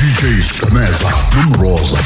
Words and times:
DJ 0.00 0.42
Skameza 0.42 1.10
nomroza 1.34 1.98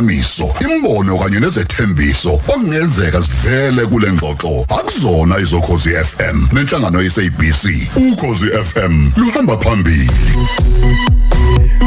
umbiko 0.00 0.20
isiphakamiso 0.20 0.54
imbono 0.60 1.18
kanye 1.18 1.40
nezethembiso 1.40 2.32
okungenzeka 2.34 3.22
sivele 3.22 3.86
kule 3.86 4.12
ngxoxo. 4.12 4.64
Akuzona 4.68 5.38
izokhozi 5.38 5.90
FM 5.90 6.48
nenhlangano 6.52 7.02
yesabc 7.02 7.64
ukhozi 7.96 8.46
FM 8.50 9.12
luhamba 9.16 9.56
phambili. 9.58 10.10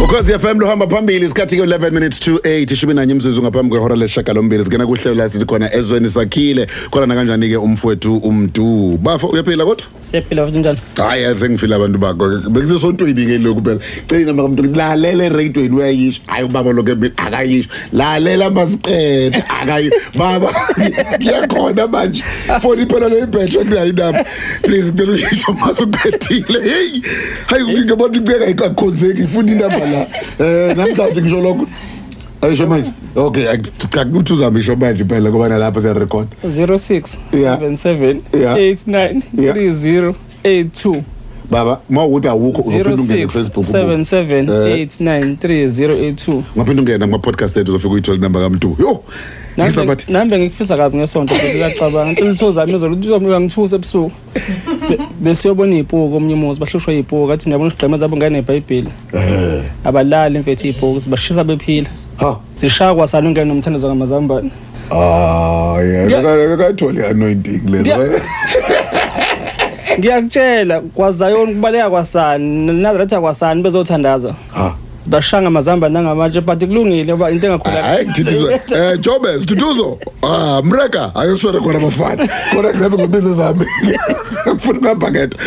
Ukhozi 0.03 0.39
FM 0.39 0.59
luhamba 0.59 0.87
phambili 0.87 1.25
isikhathi 1.25 1.55
ke 1.57 1.63
11 1.63 1.91
minutes 1.91 2.19
to 2.19 2.31
8 2.31 2.73
ishumi 2.73 2.93
nanye 2.93 3.11
imzuzu 3.11 3.41
ngaphambi 3.41 3.69
kwehora 3.69 3.95
leshagalombili 3.95 4.63
singena 4.63 4.87
kuhlelo 4.87 5.15
la 5.15 5.29
sithi 5.29 5.45
khona 5.45 5.73
ezweni 5.75 6.09
sakhile. 6.09 6.67
Khona 6.91 7.05
na 7.05 7.15
kanjani 7.15 7.49
ke 7.49 7.57
umfowethu 7.57 8.17
umdu 8.17 8.97
bafa 8.97 9.27
uyaphila 9.27 9.65
kodwa? 9.65 9.85
Siyaphila 10.01 10.45
futhi 10.45 10.59
njani 10.59 10.79
hayi 10.97 11.35
sengifila 11.35 11.75
abantu 11.75 11.97
bakho. 11.97 12.29
Bekusesontweni 12.49 13.25
ke 13.25 13.37
lokhu 13.37 13.61
phela. 13.61 13.79
Cina 14.07 14.33
maka 14.33 14.47
umuntu 14.49 14.63
lalela 14.75 15.23
eradioweni 15.23 15.75
uyayisho. 15.75 16.21
Hayi 16.27 16.45
ubaba 16.45 16.73
lokho 16.73 16.95
mina 16.95 17.17
akayisho. 17.17 17.69
Lalela 17.93 18.49
masiqede 18.49 19.43
akayi 19.61 19.89
baba 20.15 20.53
kuyakhona 21.17 21.87
manje. 21.87 22.23
Phone 22.61 22.85
phela 22.85 23.09
le 23.09 23.25
battery 23.25 23.65
kunayo 23.65 23.87
indaba 23.87 24.25
please 24.63 24.91
ngicela 24.91 25.11
uyisho 25.11 25.53
masuqedile 25.53 26.59
hey 26.59 27.01
hayi 27.47 27.85
ngibona 27.85 28.17
iceka 28.17 28.45
ikakhonzeki 28.45 29.21
ifuna 29.21 29.51
indaba 29.51 29.92
la 29.93 30.01
eh 30.45 30.75
namhlanje 30.77 31.21
ngisho 31.21 31.41
lokho 31.41 31.67
ayisho 32.41 32.67
manje 32.67 32.89
okay 33.15 33.47
akuthi 34.01 34.33
uzama 34.33 34.59
isho 34.59 34.75
manje 34.75 35.03
phela 35.03 35.29
ngoba 35.29 35.49
nalapha 35.49 35.81
siya 35.81 35.93
record 35.93 36.27
06 36.45 37.03
Yeah. 37.33 37.59
77 37.61 38.17
Yeah. 38.41 38.57
89 38.57 39.21
Yeah. 39.37 39.55
30 39.57 40.13
82 40.43 41.01
baba 41.51 41.79
mawukuthi 41.89 42.27
awukho 42.27 42.61
uzophinda 42.61 42.89
ungene 43.01 43.25
06 43.25 43.27
ku-Facebook 43.27 43.65
77 43.65 44.69
Eh. 44.69 44.87
89 44.87 45.35
3082 45.35 46.41
ngaphinda 46.57 46.81
ungena 46.81 47.05
kuma-podcast 47.05 47.57
ethu 47.57 47.71
uzofika 47.71 47.93
uyithole 47.93 48.17
inamba 48.17 48.39
kamntu 48.39 48.75
yo 48.79 49.03
nambe 50.07 50.39
ngikufisa 50.39 50.77
kabi 50.77 50.97
ngesonto 50.97 51.33
futhi 51.35 51.51
kuyacabanga 51.51 52.11
ngicela 52.11 52.31
utho 52.31 52.51
zami 52.51 52.73
izolo 52.73 52.93
uthi 52.95 53.07
uyangithusa 53.25 53.75
ebusuku. 53.75 54.11
Be- 54.89 54.99
besiyobona 55.21 55.75
iy'puku 55.75 56.15
omunye 56.17 56.33
umuzi 56.33 56.59
bahlushwa 56.59 56.93
iy'puku 56.93 57.27
kathi 57.27 57.45
niyabona 57.49 57.69
isigqema 57.69 57.97
zabo 57.97 58.17
ngane 58.17 58.35
nebhayibhili 58.41 58.89
abalali 59.85 60.39
mfethu 60.39 60.67
iy'puku 60.67 60.99
zibashisa 60.99 61.43
bephila. 61.43 61.89
Ha. 62.17 62.35
Zishaya 62.55 62.95
kwasani 62.95 63.27
ungene 63.27 63.45
nomthandazo 63.45 63.87
ngamazambane 63.87 64.49
hayi 64.89 66.13
akatholi 66.53 66.99
i-anointing 66.99 67.61
lezo 67.69 67.83
Ngiya- 67.83 68.21
ngiyakutshela 69.99 70.81
kwazayoni 70.81 71.53
kubaleka 71.53 71.89
kwasani 71.89 72.71
nazaretha 72.81 73.21
kwasani 73.21 73.61
bezothandaza. 73.63 74.33
Ha. 74.53 74.75
Zibashanga 75.03 75.47
amazamba 75.47 75.89
nangamatshe 75.89 76.41
but 76.41 76.59
kulungile 76.59 77.13
ngoba 77.13 77.31
into 77.31 77.57
hayi 77.57 78.05
ngithithi 78.05 78.73
eh 78.75 78.99
jobes 78.99 79.45
tutuzo 79.45 79.97
ah 80.21 80.61
mreka 80.63 81.15
ayoswere 81.15 81.59
khona 81.59 81.79
bafana 81.79 82.27
khona 82.53 82.69
ngabe 82.73 82.97
ngobize 82.97 83.33
zami. 83.33 83.65
Ngifuna 84.47 84.79
ngabhaketha 84.79 85.37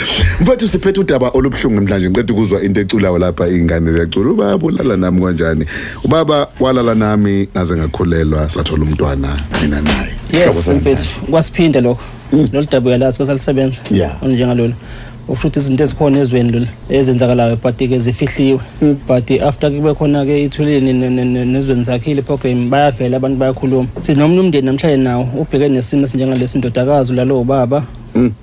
mfethu 0.40 0.68
siphethe 0.68 1.00
udaba 1.00 1.30
olubuhlungu 1.30 1.74
namhlanje. 1.74 2.10
Ngiqeda 2.10 2.34
ukuzwa 2.34 2.62
into 2.62 2.80
eculayo 2.80 3.18
lapha 3.18 3.48
ingane 3.48 3.92
ziyacula. 3.92 4.30
Ubaba 4.30 4.66
ulala 4.66 4.96
nami 4.96 5.20
kanjani? 5.20 5.66
Ubaba 6.04 6.48
walala 6.60 6.94
nami 6.94 7.48
ngaze 7.56 7.76
ngakhulelwa 7.76 8.48
sathola 8.48 8.84
umntwana 8.84 9.36
mina 9.62 9.80
naye. 9.80 10.14
Hlobo 10.32 10.56
yes 10.56 10.64
sami. 10.64 10.80
Mfethu. 10.80 11.08
Kwasiphinda 11.30 11.80
lokho. 11.80 12.04
Lolu 12.52 12.66
daba 12.70 12.88
uyalazi 12.88 13.18
kasalisebenza 13.18 13.80
Yeah. 13.90 14.22
onjengalolu 14.22 14.74
ukusho 15.28 15.48
ukuthi 15.48 15.58
izinto 15.60 15.82
ezikhona 15.84 16.18
ezweni 16.18 16.52
lolu 16.52 16.66
ezenzakalayo 16.88 17.56
but-ke 17.56 17.98
zifihliwe. 17.98 18.60
But 19.08 19.30
after 19.42 19.70
kube 19.70 19.94
khona-ke 19.94 20.44
ithuleni 20.44 20.92
ne- 20.92 21.10
ne- 21.10 21.24
ne- 21.24 21.44
nezweni 21.44 21.82
zakhile 21.82 22.22
program 22.22 22.70
bayavela 22.70 23.16
abantu 23.16 23.38
bayakhuluma. 23.38 23.88
Sinomunye 24.00 24.40
umndeni 24.40 24.66
namhlanje 24.66 24.96
nawo 24.96 25.28
ubheke 25.40 25.68
nesimo 25.68 26.04
esinjengalesi 26.04 26.58
indodakazi 26.58 27.12
ulalo 27.12 27.40
ubaba 27.40 27.82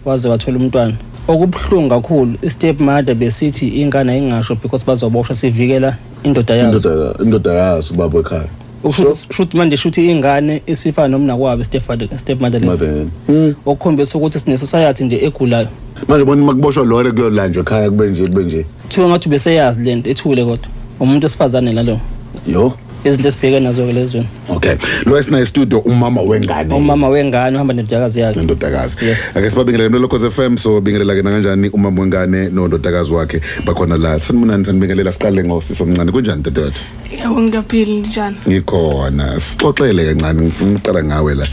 waze 0.05 0.27
wathola 0.27 0.57
umntwana. 0.57 0.93
Okubuhlungu 1.27 1.89
kakhulu 1.89 2.37
i-step 2.41 2.79
mother 2.79 3.15
besithi 3.15 3.67
ingane 3.67 4.11
ayingasho 4.11 4.55
because 4.55 4.85
bazoboshwa 4.85 5.35
sivikela 5.35 5.95
indoda 6.23 6.55
yazo. 6.55 6.77
Indoda 6.89 7.23
indoda 7.23 7.53
yazi 7.53 7.93
ubaba 7.93 8.19
ekhaya 8.19 8.47
Ukushuthi 8.83 9.33
shuthi 9.33 9.57
manje 9.57 9.77
shuthi 9.77 10.11
ingane 10.11 10.61
isifana 10.67 11.07
nomnakwabo 11.07 11.63
step 11.63 11.83
father 11.83 12.07
step 12.19 12.41
mother 12.41 12.61
lesi 12.61 12.83
Mother. 12.83 13.53
okukhombisa 13.65 14.17
ukuthi 14.17 14.39
sine 14.39 14.57
society 14.57 15.03
nje 15.03 15.25
egulayo. 15.25 15.67
Manje 16.07 16.25
bona 16.25 16.43
makuboshwa 16.43 16.85
lore 16.85 17.11
kuyolanjwa 17.11 17.63
ekhaya 17.63 17.89
kube 17.89 18.07
nje 18.07 18.23
kube 18.25 18.43
nje. 18.43 18.65
Kuthiwa 18.81 19.09
ngathi 19.09 19.29
beseyazi 19.29 19.81
lento 19.81 20.09
ethule 20.09 20.45
kodwa. 20.45 20.67
Umuntu 20.99 21.25
esifazane 21.25 21.71
lalo 21.71 21.99
yo. 22.47 22.73
Izinto 23.03 23.27
esibheke 23.27 23.59
nazo 23.59 23.85
ke 23.85 23.93
lezweni 23.93 24.27
okay. 24.49 24.75
Lo 25.05 25.17
esina 25.19 25.45
studio 25.45 25.79
umama 25.79 26.21
wengane. 26.21 26.73
Umama 26.73 27.09
wengane 27.09 27.55
uhamba 27.55 27.73
nendodakazi 27.73 28.19
yakhe. 28.19 28.39
Nendodakazi. 28.39 28.97
Yes. 29.05 29.29
ake 29.35 29.49
sibabingelele 29.49 29.89
mlokhoze 29.89 30.29
FM 30.29 30.57
so 30.57 30.81
bingelela 30.81 31.15
ke 31.15 31.23
kanjani 31.23 31.69
umama 31.69 32.01
wengane 32.01 32.49
nondodakazi 32.49 33.13
wakhe 33.13 33.41
bakhona 33.65 33.97
la? 33.97 34.19
Sanibonani 34.19 34.65
sanibingelela 34.65 35.11
siqale 35.11 35.43
ngosiso 35.43 35.83
omncane 35.83 36.11
kunjani 36.11 36.43
dadewethu? 36.43 36.81
Yebo 37.11 37.41
ngiyaphila 37.41 38.07
njani? 38.07 38.37
Ngikhona. 38.47 39.39
Sixoxele 39.39 40.05
kancane 40.05 40.41
ngifuna 40.41 40.77
uqala 40.77 41.03
ngawe 41.03 41.35
la. 41.35 41.47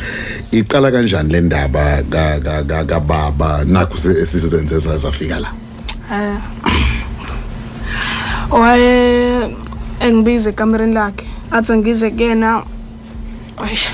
Iqala 0.52 0.90
kanjani 0.90 1.32
le 1.32 1.40
ndaba 1.40 2.02
ka 2.10 2.40
ka 2.40 2.62
ka 2.62 2.84
kababa 2.84 3.64
nakho 3.64 3.96
esisenze 4.10 4.80
sazafika 4.80 5.40
la? 5.40 5.52
Eh. 6.12 6.38
Waye 8.60 9.50
engibize 10.00 10.50
ekamereni 10.50 10.94
lakhe. 10.94 11.26
Athi 11.50 11.72
ngize 11.72 12.10
kuyena 12.10 12.62
ayish 13.58 13.88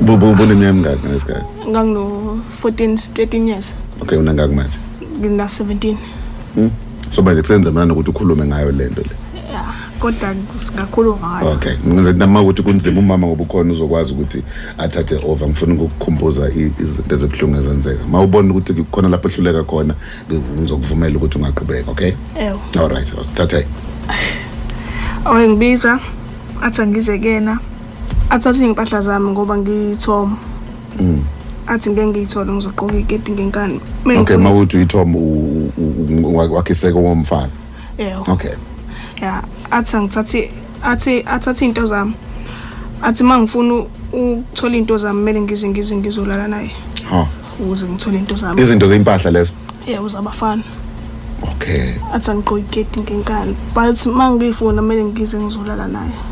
bubu 0.00 0.34
buneminyaka 0.34 0.72
mingaki 0.74 1.06
ngesikhathi 1.06 1.44
ngangino 1.68 2.38
14 2.62 2.96
13 3.14 3.48
years. 3.48 3.72
Okay 4.02 4.18
unangaki 4.18 4.54
manje? 4.54 4.76
Ngina 5.20 5.44
17 5.44 5.96
Hmm? 6.54 6.70
so 7.10 7.22
manje 7.22 7.40
kusenze 7.42 7.70
manje 7.70 7.92
ukuthi 7.92 8.10
ukhulume 8.10 8.44
ngayo 8.46 8.72
lento 8.72 9.00
le? 9.02 9.10
Yeah 9.52 9.74
kodwa 10.02 10.34
singakhuluma 10.56 11.28
ngayo. 11.40 11.52
Okay. 11.52 11.72
Ngenza 11.86 12.12
nama 12.12 12.40
ukuthi 12.40 12.62
kunzima 12.62 12.98
umama 13.00 13.26
ngoba 13.26 13.42
ukhona 13.42 13.72
uzokwazi 13.72 14.12
ukuthi 14.12 14.42
athathe 14.78 15.14
over 15.26 15.48
ngifuna 15.48 15.74
ukukukhumbuza 15.74 16.48
i- 16.50 16.72
izinto 16.82 17.14
ezibuhlungu 17.14 17.56
ezenzeka. 17.56 18.04
Mawubona 18.10 18.50
ukuthi 18.50 18.72
kukhona 18.74 19.08
lapho 19.08 19.28
ehluleka 19.28 19.62
khona 19.64 19.94
ngizokuvumela 20.58 21.16
ukuthi 21.16 21.38
ungaqhubeka 21.38 21.90
okay? 21.90 22.12
Ewo 22.40 22.60
all 22.80 22.88
right 22.88 23.12
awusithathe 23.14 23.66
waye 25.24 25.48
ngibiza 25.48 25.98
athi 26.62 26.82
ngize 26.86 27.18
kuyena 27.18 27.58
athathe 28.30 28.64
iy'mpahla 28.64 29.00
zami 29.02 29.30
ngoba 29.30 29.58
ngiyithoma 29.58 30.36
athi 31.66 31.90
ngeke 31.90 32.06
ngiyithole 32.06 32.52
ngizogqoka 32.52 32.96
iketi 32.96 33.32
ngenkani. 33.32 33.80
Okay 34.18 34.36
mawuthi 34.36 34.76
uyithoma 34.76 35.18
wakhiseka 36.50 36.98
womfana. 36.98 37.52
Ewo. 37.98 38.24
okay. 38.28 38.54
Ya 39.20 39.42
athi 39.70 39.96
angithathi 39.96 40.50
athi 40.82 41.22
athathe 41.26 41.64
into 41.64 41.86
zami. 41.86 42.14
Athi 43.02 43.24
mangifuna 43.24 43.84
ukuthola 44.12 44.76
into 44.76 44.98
zami 44.98 45.18
kumele 45.20 45.40
ngize 45.40 45.68
ngize 45.68 45.96
ngizolala 45.96 46.48
naye. 46.48 46.70
Ha. 47.10 47.26
Ukuze 47.60 47.86
ngithole 47.86 48.18
into 48.18 48.36
zami. 48.36 48.62
Izinto 48.62 48.88
zeimpahla 48.88 49.30
lezo? 49.30 49.52
Yebo 49.86 50.08
zabafana 50.08 50.62
okay. 51.42 51.94
Athi 52.12 52.30
angigqoke 52.30 52.60
iketi 52.60 53.00
ngenkani. 53.00 53.56
But 53.74 54.06
mangifuna 54.06 54.82
kumele 54.82 55.04
ngize 55.04 55.38
ngizolala 55.38 55.88
naye. 55.88 56.31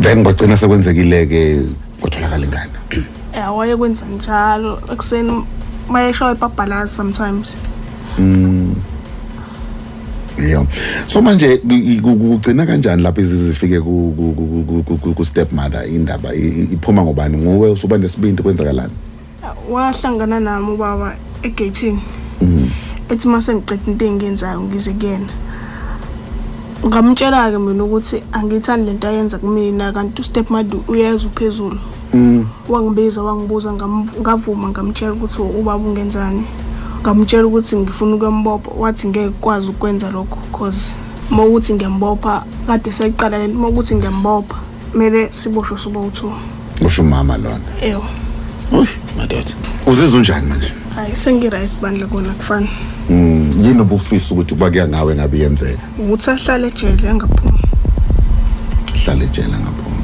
Then 0.00 0.24
kwagcina 0.24 0.56
sekwenzekile 0.56 1.26
ke 1.26 1.62
kwatholakala 2.00 2.44
ingane. 2.44 2.70
Ya 3.34 3.50
wayekwenza 3.52 4.06
njalo. 4.06 4.80
Ekuseni 4.92 5.44
mayeshawa 5.88 6.32
ibhabhalazi 6.34 6.94
sometimes. 6.94 7.56
Yeah. 10.38 10.64
So 11.06 11.20
manje 11.20 11.58
ku- 11.58 12.00
ku- 12.02 12.16
kugcina 12.16 12.66
kanjani 12.66 13.02
lapho 13.02 13.20
izizifike 13.20 13.80
ku 13.80 14.14
ku- 14.16 14.32
ku- 14.32 14.64
ku- 14.64 14.82
ku- 14.82 14.96
ku- 14.98 15.14
ku 15.14 15.24
stepmother? 15.24 15.84
Indaba 15.88 16.32
iphuma 16.34 17.02
ngobani? 17.02 17.36
Nguwe 17.36 17.70
usuba 17.70 17.98
nesibindi 17.98 18.42
kwenzakalani? 18.42 18.92
Wahlangana 19.70 20.40
nami 20.40 20.72
ubaba 20.72 21.14
egeyithini. 21.42 22.00
Ethi 23.10 23.28
mase 23.28 23.54
ngiqeda 23.54 23.82
into 23.90 24.04
engiyenzayo 24.06 24.60
ngize 24.60 24.92
kuyena. 24.92 25.28
Ngamtshela-ke 26.86 27.58
mina 27.58 27.84
ukuthi 27.84 28.22
angiyithandi 28.32 28.86
lento 28.86 29.08
ayenza 29.08 29.38
kumina 29.38 29.92
kanti 29.92 30.20
ustepmother 30.22 30.80
uyeza 30.88 31.26
uphezulu. 31.26 31.78
Wangibiza 32.68 33.22
wangibuza 33.22 33.72
ngavuma 34.20 34.68
ngamtshela 34.68 35.12
ukuthi 35.12 35.42
ubaba 35.42 35.84
ungenzani. 35.84 36.44
Ngamtshela 37.02 37.46
ukuthi 37.46 37.76
ngifuna 37.76 38.14
ukuyambopha 38.16 38.70
wathi 38.78 39.08
ngeke 39.08 39.28
kukwazi 39.28 39.70
ukwenza 39.70 40.10
lokho 40.10 40.38
cause 40.52 40.90
uma 41.30 41.44
ukuthi 41.44 41.74
ngiyambopha 41.74 42.44
kade 42.66 42.92
seyiqala 42.92 43.38
lento 43.38 43.58
uma 43.58 43.68
ukuthi 43.68 43.94
ngiyambopha 43.94 44.56
kumele 44.92 45.32
siboshwe 45.32 45.78
sobo-two 45.78 46.32
usho 46.86 47.02
umama 47.02 47.36
lona? 47.36 47.60
Eyo 47.82 48.02
uy 48.72 48.86
madoda. 49.16 49.52
Uzizwa 49.86 50.18
unjani 50.18 50.46
manje? 50.46 50.72
Hayi 50.94 51.16
sengi-right 51.16 51.70
bandla 51.82 52.06
kona 52.06 52.32
kufana 52.32 52.68
Mm, 53.10 53.50
yini 53.60 53.80
obufisa 53.80 54.34
ukuthi 54.34 54.54
kuba 54.54 54.70
kuya 54.70 54.88
ngawe 54.88 55.14
ngabe 55.14 55.38
yenzeka? 55.38 55.82
Ukuthi 55.98 56.30
ahlale 56.30 56.66
ejele 56.68 57.08
angaphumi. 57.08 57.58
Hlala 59.04 59.24
ejele 59.24 59.48
ngaphuma 59.48 59.96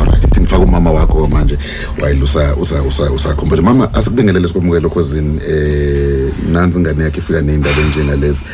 alright 0.00 0.24
ithi 0.24 0.40
ngifaka 0.40 0.62
umama 0.64 0.90
wakho 0.92 1.28
manje 1.28 1.58
wayilusa 2.02 2.56
usa 2.56 2.82
usa 2.82 3.10
usakhumbula 3.10 3.62
mama 3.62 3.94
asikubingelele 3.94 4.48
sibamukele 4.48 4.88
khosini 4.88 5.40
eh 5.48 6.32
nansi 6.52 6.78
ingane 6.78 7.04
yakhe 7.04 7.18
ifika 7.18 7.40
neindaba 7.42 7.80
enjengalezi. 7.82 8.44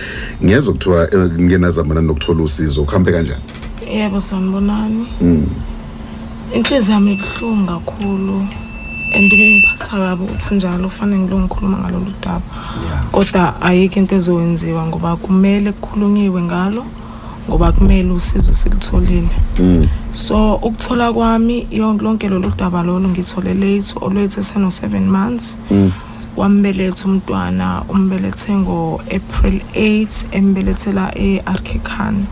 Ngiyezwa 0.44 0.72
kuthiwa 0.72 1.14
eh, 1.14 1.30
ngenazamana 1.40 2.00
nokuthola 2.00 2.42
usizo? 2.42 2.82
Ukuhambe 2.82 3.12
kanjani? 3.12 3.42
Yebo 3.90 4.20
sanibonani 4.20 5.06
inhliziyo 6.54 6.94
yami 6.94 7.12
ibuhlungu 7.12 7.66
kakhulu. 7.66 8.46
And 9.14 9.30
kungiphatha 9.30 9.96
kabi 9.96 10.22
ukuthi 10.24 10.54
njalo 10.54 10.88
kufanele 10.88 11.22
ngilo 11.22 11.38
ngikhuluma 11.38 11.78
ngalolu 11.78 12.12
daba. 12.22 12.42
Kodwa 13.12 13.62
ayikho 13.62 14.00
into 14.00 14.16
ezowenziwa 14.16 14.86
ngoba 14.86 15.16
kumele 15.16 15.72
kukhulunyiwe 15.72 16.42
ngalo 16.42 16.84
ngoba 17.48 17.72
kumele 17.72 18.10
usizo 18.10 18.54
silitholile 18.54 19.28
so 20.12 20.54
ukuthola 20.54 21.12
kwami 21.12 21.66
yonke 21.70 22.04
lonke 22.04 22.28
lolu 22.28 22.52
daba 22.56 22.82
lolu 22.82 23.08
ngithole 23.08 23.54
late 23.54 23.94
olwethu 24.00 24.40
eseno-7 24.40 25.00
months. 25.00 25.56
Wambeletha 26.36 27.04
umntwana 27.04 27.82
umbelethe 27.88 28.52
ngo-april 28.52 29.60
8 29.74 30.24
embelethela 30.32 31.12
e-arkekhan 31.18 32.24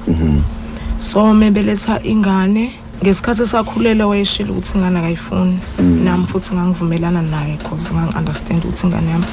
so 0.98 1.34
mebeletha 1.34 2.02
ingane 2.02 2.72
ngesikhathi 3.02 3.42
esakhulele 3.42 4.04
wayeshilo 4.04 4.52
ukuthi 4.52 4.78
ingane 4.78 4.98
akayifuni. 4.98 5.58
Nami 6.04 6.26
futhi 6.26 6.54
ngangivumelana 6.54 7.22
naye 7.22 7.56
because 7.58 7.90
ngangi-understand 7.92 8.62
ukuthi 8.64 8.86
ingane 8.86 9.10
yami 9.10 9.24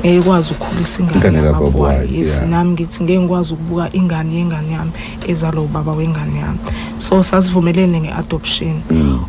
ngeke 0.00 0.16
ikwazi 0.18 0.52
ukukhulisa 0.52 1.02
ingane 1.02 1.16
Ingane 1.18 1.36
yababa 1.38 1.58
kababa 1.58 1.78
wayo. 1.78 1.98
wayo, 1.98 2.08
yes 2.18 2.28
yeah. 2.38 2.48
nami 2.48 2.70
ngithi 2.72 3.02
ngeke 3.04 3.20
ngikwazi 3.20 3.52
ukubuka 3.54 3.88
ingane 3.92 4.34
yengane 4.34 4.72
yami 4.72 4.90
ezalo 5.28 5.64
ubaba 5.64 5.92
wengane 5.92 6.38
yami. 6.38 6.58
So 6.98 7.22
sasivumelene 7.22 8.00
nge-adoption. 8.00 8.80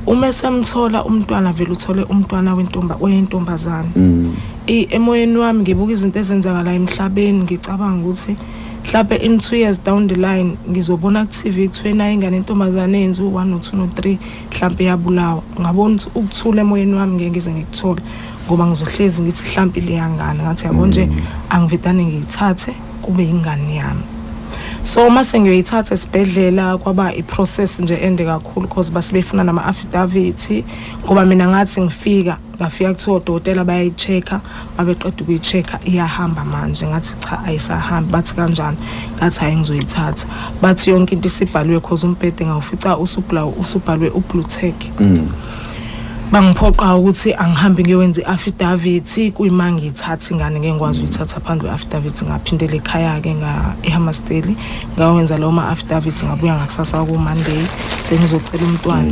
Uma 0.07 0.28
esemthola 0.28 1.04
umntwana 1.06 1.51
vele 1.54 1.72
uthole 1.72 2.04
umntwana 2.04 2.56
wentomba 2.56 2.96
oyentombazane 3.01 3.90
i- 4.68 4.88
emoyeni 4.92 5.38
wami 5.38 5.60
ngibuka 5.63 5.92
izinto 5.92 6.19
ezenzakalayo 6.19 6.75
emhlabeni 6.75 7.44
ngicabanga 7.44 8.06
ukuthi 8.06 8.36
mhlawumbe 8.89 9.15
in 9.18 9.38
two 9.38 9.56
years 9.56 9.77
down 9.77 10.07
the 10.07 10.15
line 10.15 10.57
ngizobona 10.69 11.25
ku-tv 11.25 11.68
kuthiwe 11.68 11.94
nayo 11.94 12.13
ingane 12.13 12.38
intombazane 12.38 13.01
yenze 13.01 13.21
u-one 13.24 13.51
no-two 13.51 13.77
no-three 13.77 14.18
mhlawumbe 14.51 14.83
yabulawa 14.83 15.44
ngabona 15.62 15.95
ukuthi 15.95 16.09
ukuthula 16.15 16.62
emoyeni 16.62 16.94
wami 16.94 17.15
ngeke 17.15 17.30
ngize 17.30 17.51
ngikuthole 17.51 18.01
ngoba 18.47 18.68
ngizohlezi 18.68 19.21
ngithi 19.21 19.44
mhlawumbe 19.44 19.81
leyangane 19.81 20.44
ngathi 20.44 20.65
yabo 20.65 20.88
nje 20.88 21.09
angivedane 21.50 22.06
ngiyithathe 22.06 22.74
kube 23.01 23.24
yingane 23.24 23.75
yami. 23.75 24.03
So 24.83 25.07
uma 25.07 25.24
sengiyoyithatha 25.24 25.94
esibhedlela 25.94 26.77
kwaba 26.77 27.13
i-process 27.13 27.80
nje 27.80 27.94
ende 27.94 28.25
kakhulu 28.25 28.68
because 28.68 28.91
basebefuna 28.91 29.44
nama-affidavit 29.44 30.65
ngoba 31.06 31.25
mina 31.25 31.47
ngathi 31.47 31.81
ngifika 31.81 32.38
ngafika 32.60 32.94
kuthiwa 32.94 33.16
odokotela 33.18 33.64
bayayi-check-a 33.64 34.42
mabeqeda 34.78 35.24
ukuyi-check-a 35.24 35.80
iyahamba 35.86 36.46
manje. 36.46 36.86
Ngathi 36.86 37.16
cha 37.20 37.44
ayisahambi. 37.46 38.12
Bathi 38.12 38.34
kanjani? 38.36 38.78
Ngathi 39.18 39.40
hhayi 39.40 39.56
ngizoyithatha. 39.56 40.28
Bathi 40.62 40.90
yonke 40.90 41.16
into 41.16 41.28
isibhaliwe 41.28 41.80
cause 41.82 42.04
umbhede 42.08 42.46
ngawufica 42.46 42.98
usubla- 42.98 43.46
usubhalwe 43.60 44.10
ublutech 44.10 44.90
bangiphoqa 46.32 46.96
ukuthi 46.96 47.34
angihambe 47.34 47.84
ngiyowenza 47.84 48.22
i-affidavit 48.22 49.34
kuyima 49.34 49.72
ngiyithatha 49.72 50.30
ingane 50.34 50.60
ngeke 50.60 50.74
ngikwazi 50.74 51.02
ukuyithatha 51.02 51.40
phandle 51.40 51.66
kwe-affidavit 51.70 52.24
ngaphindela 52.24 52.76
ekhaya-ke 52.76 53.36
e-hamasteli 53.84 54.54
ngawenza 54.94 55.38
lawo 55.38 55.52
ma-affidavit 55.52 56.24
ngabuya 56.24 56.54
ngakusasa 56.56 57.02
ku-monday 57.02 57.66
sengizocela 58.00 58.62
umntwana. 58.64 59.10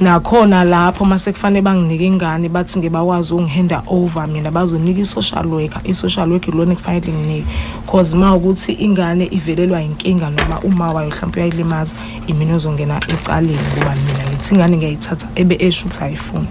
Nakhona 0.00 0.64
lapho 0.64 1.04
mase 1.04 1.32
kufanele 1.32 1.62
banginike 1.62 2.06
ingane 2.06 2.48
bathi 2.48 2.78
ngebakwazi 2.78 3.34
ukungihenda 3.34 3.82
over 3.86 4.28
mina 4.28 4.50
bazonika 4.50 5.00
i-social 5.00 5.46
worker. 5.46 5.80
I-social 5.84 6.32
worker 6.32 6.54
ilona 6.54 6.72
ekufanele 6.72 7.12
nginike 7.12 7.46
cause 7.86 8.16
ma 8.16 8.34
ukuthi 8.34 8.72
ingane 8.72 9.24
ivelelwa 9.30 9.82
inkinga 9.82 10.30
noma 10.30 10.60
uma 10.60 10.92
wayo 10.92 11.08
mhlawumpe 11.08 11.40
uyayilimaza 11.40 11.96
imina 12.26 12.54
ozongena 12.54 13.00
ecaleni 13.08 13.58
ngoba 13.72 13.96
mina 13.96 14.30
ngithi 14.30 14.54
ingane 14.54 14.76
ngiyayithatha 14.76 15.28
ebe 15.34 15.56
esho 15.60 15.86
ukuthi 15.86 16.04
ayifuni. 16.04 16.46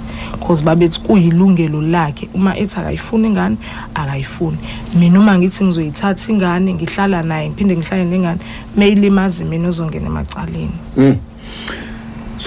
Cause 0.48 0.64
babethi 0.64 1.00
kuyilungelo 1.00 1.82
lakhe. 1.82 2.30
Uma 2.34 2.58
ethi 2.58 2.80
akayifuni 2.80 3.28
ingane 3.28 3.58
akayifuni. 3.96 4.58
Mina 4.96 5.20
uma 5.20 5.38
ngithi 5.38 5.64
ngizoyithatha 5.64 6.32
ingane 6.32 6.74
ngihlala 6.74 7.24
naye 7.24 7.50
ngiphinde 7.50 7.78
ngihlale 7.78 8.06
nengane 8.06 8.40
meyilimaza 8.76 9.46
mina 9.46 9.70
ozongena 9.70 10.08
emacaleni 10.08 10.72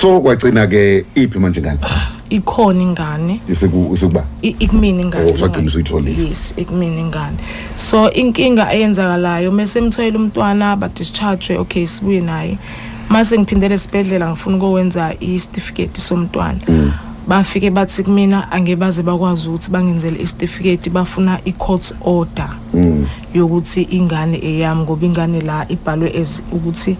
so 0.00 0.21
kwagcina 0.21 0.67
ke 0.67 1.05
iphi 1.15 1.39
manje 1.39 1.61
ngane 1.61 1.79
ikhona 2.31 2.83
ingane. 2.83 3.41
Isiku 3.49 3.91
isikuba? 3.95 4.25
I- 4.43 4.56
ikumina 4.59 5.03
ingane. 5.03 5.31
Oh, 5.31 5.33
usagcina 5.33 5.67
usuyitholile. 5.67 6.29
yes 6.29 6.55
ikumina 6.56 7.00
ingane. 7.00 7.37
So 7.77 8.11
inkinga 8.11 8.73
eyenzakalayo 8.73 9.50
mase 9.53 9.81
mthoyela 9.81 10.19
umntwana 10.19 10.77
ba-discharge 10.77 11.59
okay 11.59 11.87
sibuye 11.87 12.21
naye. 12.21 12.59
Mase 13.09 13.39
ngiphindele 13.39 13.75
esibhedlela 13.75 14.31
ngifuna 14.31 14.56
ukwenza 14.56 15.15
isitifiketi 15.21 16.00
somntwana. 16.00 16.61
Bafike 17.29 17.71
bathi 17.71 18.02
kumina 18.02 18.52
angeke 18.52 18.76
baze 18.76 19.02
bakwazi 19.02 19.49
ukuthi 19.49 19.71
bangenzele 19.71 20.23
isitifiketi 20.23 20.90
bafuna 20.90 21.40
i-court 21.45 21.95
order 22.00 22.50
yokuthi 23.35 23.83
ingane 23.83 24.38
eyami 24.45 24.83
ngoba 24.83 25.07
ingane 25.07 25.40
la 25.40 25.67
ibhalwe 25.69 26.26
ukuthi 26.52 26.97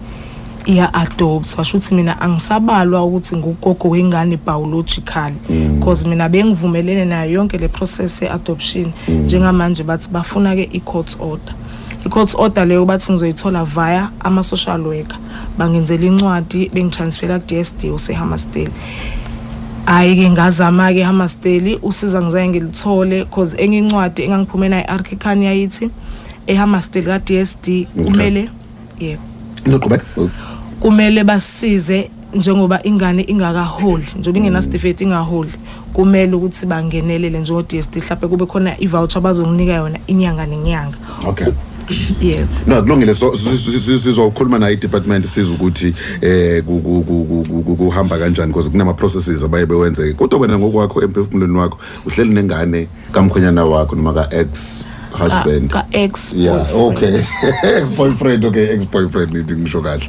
iya-adopt 0.65 1.57
washo 1.57 1.77
ukuthi 1.77 1.95
mina 1.95 2.21
angisabalwa 2.21 3.03
ukuthi 3.03 3.35
ngugogo 3.35 3.89
wengane 3.89 4.37
biological 4.37 5.31
because 5.73 6.07
mina 6.07 6.29
bengivumelene 6.29 7.05
nayo 7.05 7.31
yonke 7.31 7.57
le 7.57 7.67
process 7.67 8.21
ye-adoption. 8.21 8.91
Njengamanje 9.07 9.83
bathi 9.83 10.09
bafuna-ke 10.09 10.69
i-court 10.73 11.17
order. 11.19 11.53
I-court 12.05 12.35
order 12.37 12.65
leyo 12.65 12.85
bathi 12.85 13.11
ngizoyithola 13.11 13.65
via 13.65 14.09
ama-social 14.19 14.81
worker. 14.81 15.17
Bangenzela 15.57 16.05
incwadi 16.05 16.69
bengitransfera 16.73 17.39
ku-d 17.39 17.59
s 17.59 17.73
d 17.77 17.89
usehamasteli 17.91 18.71
hhayi-ke 19.85 20.29
ngazama-ke 20.29 21.03
hamasteli 21.03 21.79
usiza 21.81 22.21
ngizaye 22.21 22.47
ngilithole 22.47 23.25
cause 23.25 23.57
enye 23.57 23.77
incwadi 23.77 24.21
engangiphume 24.23 24.69
nayo 24.69 24.83
i-arkikani 24.83 25.45
yayithi 25.45 25.89
ehamasteli 26.47 27.05
ka-d 27.05 27.37
s 27.37 27.57
d 27.63 27.87
kumele 27.95 28.49
yebo. 28.99 29.28
Noqhubeka 29.65 30.03
kumele 30.79 31.23
basize 31.23 32.09
njengoba 32.33 32.83
ingane 32.83 33.23
ingakaholi 33.23 34.05
njengoba 34.19 34.39
ingenasitifiketi 34.39 35.03
ingaholi 35.03 35.51
kumele 35.93 36.35
ukuthi 36.35 36.65
bangenelele 36.65 37.39
njengo-DSD 37.39 37.95
mhlawumbe 37.97 38.27
kube 38.27 38.45
khona 38.45 38.79
i-voucher 38.79 39.21
bazonginika 39.21 39.73
yona 39.73 39.99
inyanga 40.07 40.45
nenyanga. 40.45 40.97
Okay. 41.27 41.47
Yebo 42.21 42.47
no 42.67 42.81
kulungile. 42.81 43.13
So 43.13 43.35
si- 43.35 43.57
si- 43.57 43.79
si- 43.79 43.99
sizokhuluma 43.99 44.59
nayo 44.59 44.73
i-department 44.73 45.25
siza 45.25 45.51
ukuthi 45.51 45.93
eh 46.21 46.63
ku- 46.63 46.79
ku- 46.79 47.03
ku- 47.03 47.25
ku- 47.25 47.45
ku- 47.49 47.63
ku- 47.63 47.75
kuhamba 47.75 48.17
kanjani 48.17 48.51
because 48.53 48.69
kunama 48.69 48.93
processes 48.93 49.43
abaye 49.43 49.65
bewenzeke. 49.65 50.13
Kodwa 50.13 50.39
wena 50.39 50.59
ngokwakho 50.59 51.01
emphefumulweni 51.01 51.57
wakho 51.57 51.77
uhleli 52.05 52.33
nengane 52.33 52.87
kamkhwenyana 53.11 53.65
wakho 53.65 53.95
noma 53.95 54.13
ka-ex. 54.13 54.83
Husband 55.19 55.71
ka-ex 55.71 56.33
yeah 56.33 56.65
okay. 56.73 57.21
Ex 57.63 57.91
boyfriend 57.91 58.45
okay 58.45 58.69
ex 58.73 58.85
boyfriend 58.85 59.33
nithi 59.33 59.55
ngisho 59.55 59.81
kahle. 59.81 60.07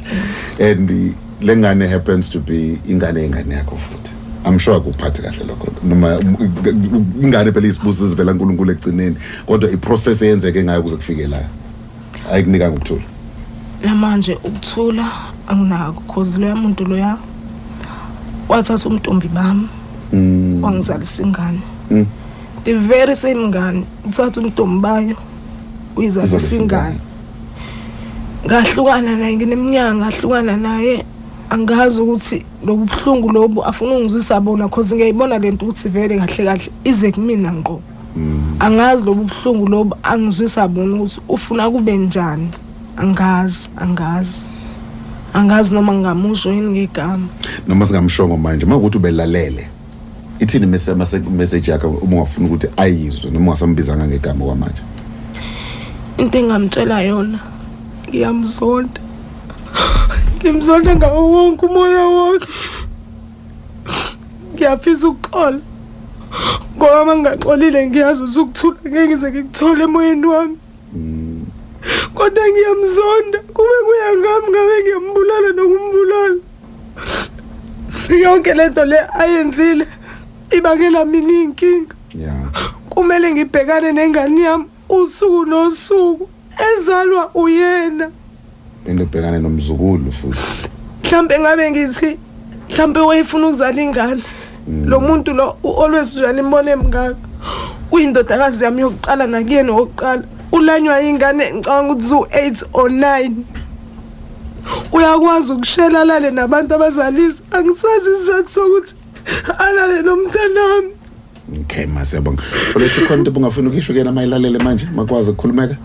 And 0.59 0.89
uh, 0.89 1.45
le 1.45 1.55
ngane 1.55 1.87
happens 1.87 2.29
to 2.29 2.39
be 2.39 2.77
ingane 2.87 3.21
yengane 3.27 3.53
yakho 3.53 3.77
futhi. 3.77 4.15
I'm 4.45 4.57
sure 4.57 4.79
akuphathe 4.79 5.21
kahle 5.21 5.45
lokho. 5.47 5.83
Noma 5.83 6.17
ingane 7.21 7.51
phela 7.51 7.67
isibusiso 7.67 8.09
sivela 8.09 8.33
kuNkulunkulu 8.33 8.71
ekugcineni 8.71 9.15
kodwa 9.45 9.71
iprocess 9.71 10.21
eyenzeke 10.21 10.63
ngayo 10.63 10.83
kuze 10.83 10.95
kufike 10.95 11.27
la 11.27 11.43
ayikunika 12.31 12.69
ngokuthula 12.69 13.01
namanje 13.83 14.33
ukuthula 14.43 15.05
anginako 15.47 16.01
cause 16.13 16.39
loya 16.39 16.55
muntu 16.55 16.85
loya 16.85 17.17
wathatha 18.49 18.89
umntombi 18.89 19.27
bami 19.27 19.67
wangizalisa 20.61 21.23
ingane. 21.23 21.59
The 22.63 22.73
very 22.73 23.15
same 23.15 23.47
ngane 23.47 23.83
uthatha 24.05 24.41
umntombi 24.41 24.81
bayo 24.81 25.15
uyizalisa 25.95 26.35
Uzalisa 26.35 26.55
ingane 26.55 26.99
ngahlukana 28.45 29.15
naye 29.15 29.35
ngineminyaka 29.35 29.95
ngahlukana 29.95 30.57
naye. 30.57 31.05
Angazi 31.49 32.01
ukuthi 32.01 32.45
lobu 32.65 32.85
buhlungu 32.85 33.29
lobu 33.29 33.63
afuna 33.63 33.95
ungizwisa 33.95 34.39
bona 34.41 34.69
cause 34.69 34.95
ngiyayibona 34.95 35.37
lento 35.37 35.65
ukuthi 35.65 35.89
vele 35.89 36.17
kahle 36.17 36.45
kahle 36.45 36.71
ize 36.83 37.11
kumina 37.11 37.53
ngqo 37.53 37.81
angazi 38.59 39.05
lobu 39.05 39.23
buhlungu 39.23 39.67
lobu 39.67 39.95
angizwisa 40.03 40.67
bona 40.67 40.95
ukuthi 40.95 41.19
ufuna 41.29 41.69
kube 41.69 41.97
njani. 41.97 42.49
Angazi 42.97 43.69
angazi. 43.77 44.47
Angazi 45.33 45.73
noma 45.73 45.93
ngingamusho 45.93 46.53
yini 46.53 46.71
ngegama. 46.71 47.27
Noma 47.67 47.85
singamshongo 47.85 48.37
manje 48.37 48.65
mawukuthi 48.65 48.97
ubelalele 48.97 49.67
ithini 50.41 50.65
message 50.65 51.29
message 51.29 51.71
yakhe 51.71 51.87
uma 51.87 52.15
ungafuna 52.15 52.47
ukuthi 52.47 52.67
ayizwe 52.77 53.31
noma 53.31 53.51
ungasambizanga 53.51 54.07
ngegama 54.07 54.45
kwamanje 54.45 54.81
into 56.17 56.37
engamtshela 56.37 57.01
yona 57.01 57.39
ngiyamzonda. 58.11 59.01
Ngimzonda 60.37 60.95
ngawo 60.95 61.31
wonke 61.31 61.65
umoya 61.65 62.03
wonke. 62.05 62.47
Ngiyafisa 64.53 65.07
ukuxola. 65.07 65.59
Ngoba 66.77 67.01
uma 67.01 67.15
ngingaxolile 67.15 67.87
ngiyazi 67.87 68.23
usukuthula 68.23 68.77
ngeke 68.87 69.07
ngize 69.07 69.31
ngikuthole 69.31 69.83
emoyeni 69.83 70.25
wami. 70.25 70.57
Kodwa 72.13 72.43
ngiyamzonda. 72.51 73.39
Kube 73.55 73.77
kuya 73.85 74.09
ngami 74.19 74.47
ngabe 74.51 74.75
ngiyambulala 74.81 75.49
nokumbulala 75.55 76.39
yonke 78.23 78.53
lento 78.53 78.85
le 78.85 78.97
ayenzile. 79.19 79.87
Ibangela 80.57 81.05
mina 81.05 81.33
iy'nkinga 81.33 81.95
ya. 82.15 82.33
Kumele 82.89 83.31
ngibhekane 83.31 83.91
nengane 83.91 84.41
yami 84.41 84.65
usuku 84.89 85.45
nosuku. 85.45 86.29
Ezalwa 86.59 87.31
uyena. 87.33 88.11
Into 88.85 89.03
ebhekane 89.03 89.39
nomzukulu 89.39 90.11
futhi. 90.11 90.69
Mhlambe 91.03 91.39
ngabe 91.39 91.71
ngithi 91.71 92.17
mhlambe 92.69 92.99
wayefuna 92.99 93.47
ukuzala 93.47 93.81
ingane. 93.81 94.23
Lo 94.85 94.99
muntu 94.99 95.33
lo 95.33 95.57
u-always 95.63 96.15
njani 96.15 96.39
imbone 96.39 96.75
mngaka 96.75 97.15
uyindodakazi 97.91 98.63
yami 98.63 98.81
yokuqala 98.81 99.27
nakuyena 99.27 99.73
wokuqala. 99.73 100.23
Ulanywa 100.51 101.01
ingane 101.01 101.53
ngicabanga 101.53 101.93
ukuthi 101.93 102.07
zu-eight 102.07 102.63
or 102.73 102.89
nine. 102.89 103.45
Uyakwazi 104.91 105.53
ukushela 105.53 106.01
alale 106.01 106.31
nabantu 106.31 106.75
abazalisa. 106.75 107.43
Angisazi 107.51 108.11
isizathu 108.11 108.49
sokuthi 108.49 108.95
alale 109.59 110.01
nomntanami. 110.01 110.89
Okay 111.61 111.85
masiyabonga 111.85 112.43
ulethe 112.75 113.01
khona 113.05 113.19
into 113.19 113.31
bungafuna 113.31 113.69
ukisho 113.69 113.93
kuyena 113.93 114.11
mayilalele 114.11 114.59
manje 114.59 114.87
makwazi 114.95 115.31
ukukhulumeka? 115.31 115.75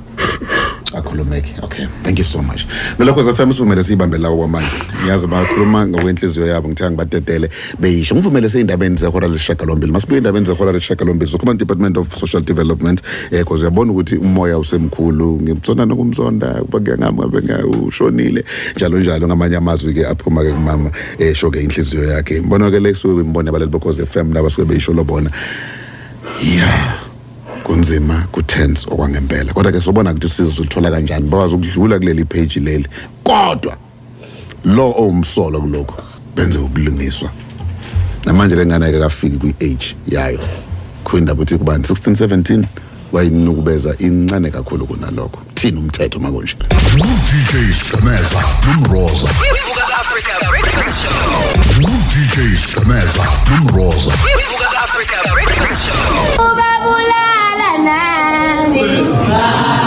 Akhulumeke 0.96 1.54
okay. 1.62 1.86
Thank 2.02 2.18
you 2.18 2.24
so 2.24 2.42
much. 2.42 2.66
Nolakho 2.98 3.34
FM 3.34 3.52
sivumele 3.52 3.82
siyibambe 3.82 4.18
lawo 4.18 4.36
kwamanje. 4.36 4.68
Ngiyazi 5.02 5.26
bakhuluma 5.26 5.86
ngokwenhliziyo 5.86 6.46
yabo 6.46 6.68
ngithanga 6.68 6.90
ngibatetele 6.90 7.50
beyisho. 7.78 8.14
Ngivumele 8.14 8.48
seyindabeni 8.48 8.96
zehora 8.96 9.28
lesishagalombili 9.28 9.92
masibuye 9.92 10.18
endabeni 10.18 10.46
zehora 10.46 10.72
lesishagalombili 10.72 11.30
so 11.30 11.38
command 11.38 11.58
department 11.58 11.96
of 11.96 12.14
social 12.14 12.42
development. 12.42 13.02
Eh 13.30 13.38
because 13.38 13.62
uyabona 13.62 13.92
ukuthi 13.92 14.16
umoya 14.16 14.58
usemkhulu. 14.58 15.40
Ngimtsonda 15.42 15.86
nokumzonda 15.86 16.46
kuba 16.46 16.80
kuyangami 16.80 17.18
ngabe 17.18 17.42
ngawushonile 17.42 18.44
njalo 18.76 18.98
njalo 18.98 19.26
ngamanye 19.26 19.56
amazwi 19.56 19.94
ke 19.94 20.06
aphuma 20.06 20.42
ke 20.42 20.52
kumama 20.52 20.90
eh 21.18 21.34
sho 21.34 21.50
ke 21.50 21.60
inhliziyo 21.60 22.04
yakhe. 22.04 22.40
Mbona 22.40 22.70
ke 22.70 22.80
lesuke 22.80 23.20
imbone 23.20 23.48
abaleli 23.48 23.70
bokhoze 23.70 24.06
FM 24.06 24.32
nabasuke 24.32 24.64
beyisho 24.64 24.92
lobona 24.92 25.30
yeah. 26.42 27.05
Kunzima 27.66 28.24
kutense 28.32 28.86
okwangempela. 28.90 29.52
Kodwa 29.52 29.72
ke 29.72 29.80
sobona 29.80 30.10
ukuthi 30.10 30.26
usizo 30.26 30.52
silithola 30.52 30.90
kanjani 30.90 31.28
bakwazi 31.28 31.54
ukudlula 31.54 31.98
kuleli 31.98 32.24
page 32.24 32.60
leli. 32.60 32.86
Kodwa 33.24 33.76
lo 34.64 34.94
owumsolo 34.98 35.60
kulokho 35.60 36.02
benze 36.36 36.58
ubulungiswa. 36.58 37.30
Namanje 38.24 38.54
lengane 38.56 38.86
akafiki 38.86 39.36
kwi-age 39.36 39.96
yayo. 40.08 40.38
Khuyindaba 41.04 41.42
ukuthi 41.42 41.58
kubani 41.58 41.84
16 41.84 42.26
17 42.26 42.64
wayinukubeza 43.12 43.94
incane 43.98 44.50
kakhulu 44.50 44.86
kunalokho. 44.86 45.38
Thina 45.54 45.80
umthetho 45.80 46.18
makunje. 46.18 46.56
DJ 46.96 47.72
Skameza 47.74 48.42
nomroza. 48.66 49.28
Ivuka 49.28 49.84
Africa 50.00 50.50
Breakfast 50.50 51.02
Show. 51.02 51.82
DJ 51.82 52.56
Skameza 52.58 53.26
nomroza. 53.50 54.12
Ivuka 54.12 54.68
Africa 54.84 55.34
Breakfast 55.34 55.86
Show. 55.86 56.65
Nami 58.76 59.00
Ubabulala 59.00 59.85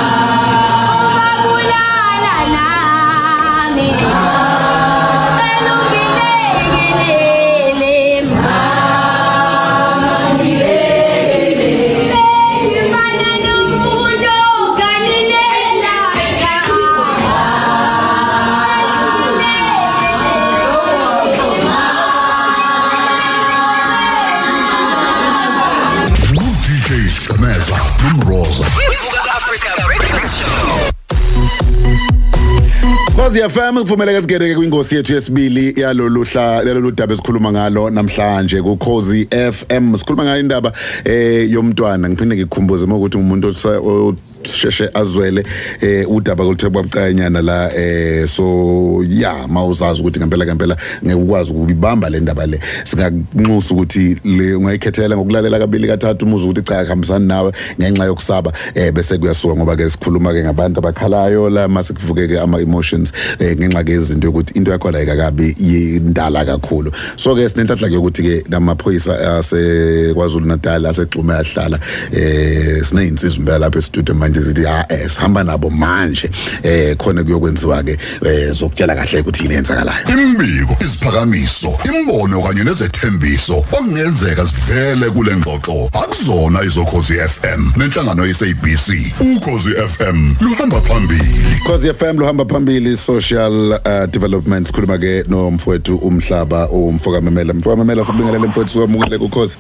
Khosi 33.30 33.50
FM 33.50 33.78
kuvumeleke 33.78 34.22
sigedeke 34.22 34.56
kwingosi 34.56 34.96
yethu 34.96 35.14
yesibili 35.14 35.74
yalolu 35.82 36.24
hla 36.26 36.64
lolu 36.64 36.92
daba 36.92 37.14
esikhuluma 37.14 37.52
ngalo 37.52 37.90
namhlanje 37.90 38.62
ku 38.62 38.76
Khosi 38.78 39.28
FM 39.30 39.96
sikhuluma 39.98 40.24
ngayo 40.24 40.40
indaba 40.40 40.72
eh 41.06 41.52
yomntwana. 41.52 42.10
Ngiphinde 42.10 42.36
ngikukhumbuze 42.36 42.86
ukuthi 42.86 43.18
umuntu 43.18 43.48
osa- 43.48 43.80
o- 43.80 44.16
sheshe 44.44 44.90
azwele 44.94 45.44
eh 45.82 46.12
udaba 46.12 46.44
koluthe 46.44 46.70
kwabucanyana 46.70 47.42
la 47.42 47.76
eh 47.76 48.28
so 48.28 49.04
ya 49.08 49.48
mawuzazi 49.48 50.02
ukuthi 50.02 50.20
ngempela 50.20 50.46
ngempela 50.46 50.78
ngeke 51.04 51.16
ukwazi 51.16 51.52
ukubamba 51.52 52.10
le 52.10 52.20
ndaba 52.20 52.46
le. 52.46 52.60
Singanxusa 52.84 53.74
ukuthi 53.74 54.18
le 54.24 54.56
ungayikhethela 54.56 55.18
ngokulalela 55.18 55.60
kabili 55.60 55.88
kathathu 55.88 56.26
umuze 56.26 56.44
ukuthi 56.44 56.62
cha 56.62 56.84
kuhambisana 56.84 57.26
nawe 57.26 57.52
ngenxa 57.80 58.06
yokusaba 58.06 58.54
eh 58.76 58.92
bese 58.92 59.18
kuyasuka 59.18 59.56
ngoba 59.56 59.76
ke 59.76 59.90
sikhuluma 59.90 60.34
ke 60.34 60.44
ngabantu 60.44 60.80
abakhalayo 60.80 61.50
la 61.50 61.68
mase 61.68 61.94
kuvuke 61.94 62.28
ke 62.28 62.40
ama 62.40 62.62
emotions 62.62 63.12
eh 63.40 63.58
ngenxa 63.58 63.84
ke 63.84 63.92
izinto 63.92 64.30
ukuthi 64.30 64.58
into 64.58 64.72
yakho 64.72 64.92
la 64.92 65.02
ikakabi 65.02 65.56
indala 65.60 66.46
kakhulu. 66.46 66.92
So 67.16 67.36
ke 67.36 67.50
sinenhlanhla 67.50 67.90
ke 67.90 67.98
ukuthi 67.98 68.24
ke 68.24 68.50
namaphoyisa 68.50 69.38
ase 69.38 70.14
kwaZulu 70.14 70.46
Natal 70.46 70.86
asegxume 70.86 71.34
yahlala 71.34 71.80
eh 72.12 72.84
sinezinsizwa 72.84 73.40
impela 73.40 73.60
lapha 73.60 73.80
e-studio 73.80 74.16
manje 74.30 74.42
zithi 74.42 74.68
ah 74.68 74.86
eh 74.90 75.10
sihamba 75.10 75.44
nabo 75.44 75.70
manje 75.70 76.30
eh 76.64 76.96
khona 76.98 77.24
kuyokwenziwa 77.24 77.84
ke 77.84 77.98
eh 78.26 78.52
zokutshela 78.52 78.96
kahle 78.96 79.22
ukuthi 79.22 79.44
yini 79.44 79.56
yenzakalayo 79.56 80.06
imbiko 80.10 80.78
isiphakamiso 80.86 81.78
imbono 81.86 82.42
kanye 82.42 82.64
nezethembiso 82.64 83.58
okungenzeka 83.58 84.48
sivele 84.48 85.10
kule 85.10 85.36
ngxoxo. 85.36 85.90
Akuzona 85.94 86.64
izokhozi 86.64 87.14
FM 87.14 87.72
nenhlangano 87.78 88.26
yesabc 88.26 88.90
ukhozi 89.20 89.74
FM 89.74 90.36
luhamba 90.42 90.82
phambili. 90.82 91.60
Cause 91.66 91.94
FM 91.94 92.20
luhamba 92.20 92.46
phambili 92.46 92.98
social 92.98 93.74
uh, 93.74 94.06
development. 94.06 94.68
Sikhuluma 94.68 94.98
ke 94.98 95.24
nomfowethu 95.28 95.96
umhlaba 95.96 96.70
umfoka 96.70 97.22
memela 97.22 97.54
mfoka 97.54 97.76
memela 97.76 98.06
sibingelele 98.06 98.48
mfowethu 98.48 98.72
sikwamukele 98.72 99.18
kukhozi. 99.18 99.58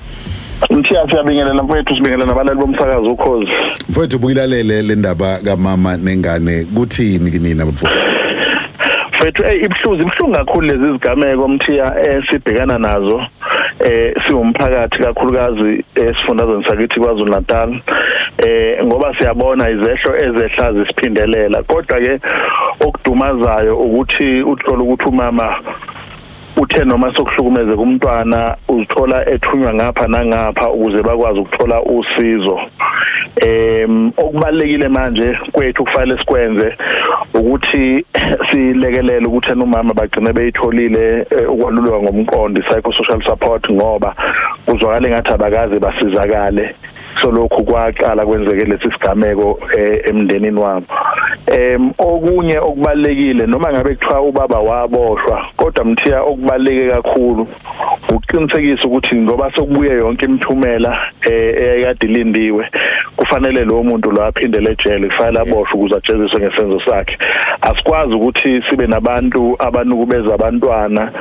Mthiya 0.69 1.07
siyabingelela 1.09 1.63
mfowethu 1.63 1.95
sibingelela 1.95 2.25
nabalali 2.25 2.59
bomsakazo 2.59 3.11
ukhozi. 3.11 3.51
mfowethu 3.89 4.19
buyilalele 4.19 4.81
le 4.81 4.95
ndaba 4.95 5.37
kamama 5.37 5.97
nengane. 5.97 6.65
Kuthini 6.75 7.31
kinina 7.31 7.65
mfowethu 7.65 8.19
Mfowethu 9.13 9.43
eh 9.45 9.63
ibhluzi 9.63 10.01
ibhlungu 10.01 10.33
kakhulu 10.35 10.67
lezi 10.67 10.91
zigameko 10.91 11.47
mthiya 11.47 11.95
eh 12.09 12.23
sibhekana 12.31 12.77
nazo 12.77 13.21
eh 13.79 14.13
siwumphakathi 14.27 14.97
kakhulukazi 14.97 15.83
esifundazweni 15.95 16.65
sakithi 16.65 16.99
kwaZulu 16.99 17.31
Natal. 17.31 17.79
Eh 18.37 18.85
ngoba 18.85 19.15
siyabona 19.17 19.69
izehlo 19.69 20.15
ezehla 20.15 20.73
zisiphindelela. 20.73 21.63
Kodwa 21.63 21.99
ke 21.99 22.19
okudumazayo 22.79 23.77
ukuthi 23.77 24.41
uthola 24.41 24.83
ukuthi 24.83 25.05
umama 25.05 25.55
uthe 26.59 26.85
noma 26.85 27.13
sokuhlukumeze 27.15 27.75
kumntwana 27.75 28.55
uzithola 28.67 29.29
ethunywa 29.29 29.73
ngapha 29.73 30.07
nangapha 30.07 30.69
ukuze 30.69 31.03
bakwazi 31.03 31.39
ukuthola 31.39 31.81
usizo. 31.81 32.59
Em 33.35 34.11
okubalekile 34.17 34.87
manje 34.87 35.37
kwethu 35.51 35.83
kufanele 35.83 36.19
sikwenze 36.19 36.75
ukuthi 37.33 38.05
silekelele 38.51 39.25
ukuthi 39.25 39.51
umama 39.53 39.93
bagcine 39.93 40.33
beyitholile 40.33 41.25
eh, 41.31 41.51
ukwalulwa 41.51 42.03
ngomqondo 42.03 42.61
psychosocial 42.61 43.23
support 43.23 43.71
ngoba 43.71 44.15
kuzwakala 44.65 45.09
ngathi 45.09 45.31
abakaze 45.33 45.79
basizakale. 45.79 46.75
So 47.21 47.31
lokhu 47.31 47.63
kwaqala 47.63 48.25
kwenzeke 48.25 48.65
lesi 48.65 48.91
sigameko 48.91 49.59
eh, 49.77 50.01
emndenini 50.09 50.59
wabo 50.59 50.85
em 51.51 51.91
okunye 51.97 52.57
okubalekile 52.59 53.45
noma 53.45 53.71
ngabe 53.71 53.95
kuthiwa 53.95 54.21
ubaba 54.21 54.59
waboshwa 54.59 55.45
kodwa 55.57 55.85
mthiya 55.85 56.21
okubaleke 56.21 56.89
kakhulu 56.89 57.47
ukuqinisekisa 58.09 58.83
ukuthi 58.83 59.15
ngoba 59.15 59.51
sokubuye 59.55 59.91
yonke 59.91 60.25
imithumela 60.25 60.97
eh, 61.21 61.55
eyayikade 61.61 62.05
ilindiwe 62.05 62.69
kufanele 63.19 63.65
lo 63.65 63.83
muntu 63.83 64.11
lo 64.11 64.23
aphindele 64.25 64.71
ejele 64.71 65.07
kufanele 65.07 65.39
aboshwe 65.39 65.79
ukuze 65.79 65.95
ajeziswe 65.97 66.39
ngesenzo 66.39 66.79
sakhe. 66.85 67.17
Asikwazi 67.61 68.13
ukuthi 68.13 68.63
sibe 68.69 68.87
nabantu 68.87 69.55
abanukubeza 69.59 70.33
abantwana 70.33 71.11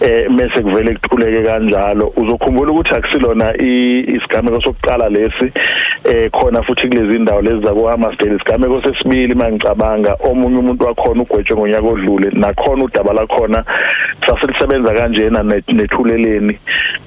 eh 0.00 0.30
mase 0.30 0.62
kuvele 0.62 0.94
kuthuleke 0.94 1.42
kanjalo. 1.42 2.12
Uzokhumbula 2.16 2.70
ukuthi 2.72 2.94
akusilona 2.94 3.56
isigameko 3.56 4.60
sokuqala 4.60 5.08
lesi 5.08 5.52
eh 6.04 6.30
khona 6.30 6.62
futhi 6.62 6.88
kulezi 6.88 7.16
indawo 7.16 7.42
lezi 7.42 7.66
zako 7.66 7.88
Hammersdale 7.88 8.34
isigameko 8.36 8.82
sesibili 8.82 9.34
mangicabanga 9.34 10.16
omunye 10.30 10.58
umuntu 10.58 10.86
wakhona 10.86 11.22
ugwetshwe 11.22 11.56
ngonyaka 11.56 11.88
odlule 11.88 12.30
nakhona 12.32 12.84
udaba 12.84 13.12
lakhona 13.12 13.64
saselisebenza 14.26 14.94
kanjena 14.94 15.42
net- 15.42 15.72
nethuleleni. 15.72 16.58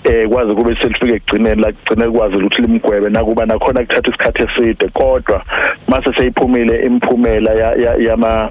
Eh 0.04 0.28
kwazi 0.30 0.54
kube 0.56 0.76
selifike 0.82 1.16
ekugcineni 1.16 1.62
la 1.62 1.72
kugcine 1.72 2.12
kwazi 2.12 2.36
ukuthi 2.36 2.62
limgwebe 2.62 3.10
nakuba 3.10 3.46
nakhona 3.46 3.80
kuthatha 3.82 4.10
isikhathi 4.10 4.39
eside 4.44 4.88
kodwa 4.94 5.44
mase 5.88 6.14
seyiphumile 6.18 6.86
imiphumela 6.86 7.52
ya- 7.54 7.76
ya- 7.76 7.96
yama 8.10 8.50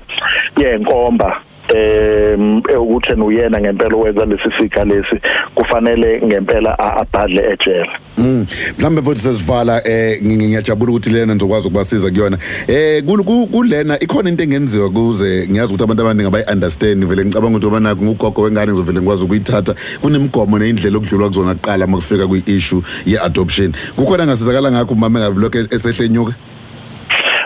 yenkomba. 0.57 1.41
Em 1.75 2.59
ukuthi 2.81 3.15
uyena 3.15 3.61
ngempela 3.61 3.97
owenza 3.97 4.25
lesi 4.25 4.51
siga 4.59 4.85
lesi 4.85 5.17
kufanele 5.55 6.21
ngempela 6.27 6.79
abhadle 6.79 7.43
ejele 7.53 7.91
Mm. 8.19 8.47
Mhlambe 8.79 9.03
futhi 9.03 9.21
sesivala 9.21 9.89
eh 9.89 10.21
ngi- 10.23 10.47
ngiyajabula 10.49 10.91
ukuthi 10.93 11.11
lena 11.11 11.35
nizokwazi 11.35 11.69
ukubasiza 11.69 12.11
kuyona. 12.11 12.39
Eh 12.69 13.03
kul- 13.05 13.25
ku- 13.25 13.47
kulena 13.47 13.99
ikhona 14.01 14.29
into 14.31 14.43
engenziwa 14.43 14.91
kuze 14.91 15.47
ngiyazi 15.51 15.75
ukuthi 15.75 15.85
abantu 15.85 16.03
abaningi 16.03 16.29
abayi 16.29 16.45
understand 16.53 17.05
vele 17.07 17.25
ngicabanga 17.25 17.57
ukuthi 17.57 17.67
abanako 17.67 18.05
ngugogo 18.05 18.43
wengane 18.43 18.73
ngizovele 18.73 19.01
ngikwazi 19.01 19.25
ukuyithatha 19.25 19.75
kunemigomo 20.03 20.59
neindlela 20.59 20.97
okudlulwa 20.99 21.29
kuzona 21.29 21.55
kuqala 21.55 21.87
makufika 21.87 22.27
kwi 22.27 22.43
issue 22.47 22.83
ye 23.07 23.19
adoption. 23.21 23.73
Kukhona 23.97 24.27
ngasizakala 24.27 24.73
ngakho 24.73 24.95
umama 24.95 25.19
engabe 25.21 25.41
lokho 25.41 25.59
esehlenyuka. 25.71 26.35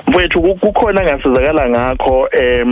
Mfowethu 0.06 0.42
ku- 0.42 0.54
kukhona 0.54 1.02
ngasizakala 1.02 1.68
ngakho 1.68 2.28
em 2.32 2.68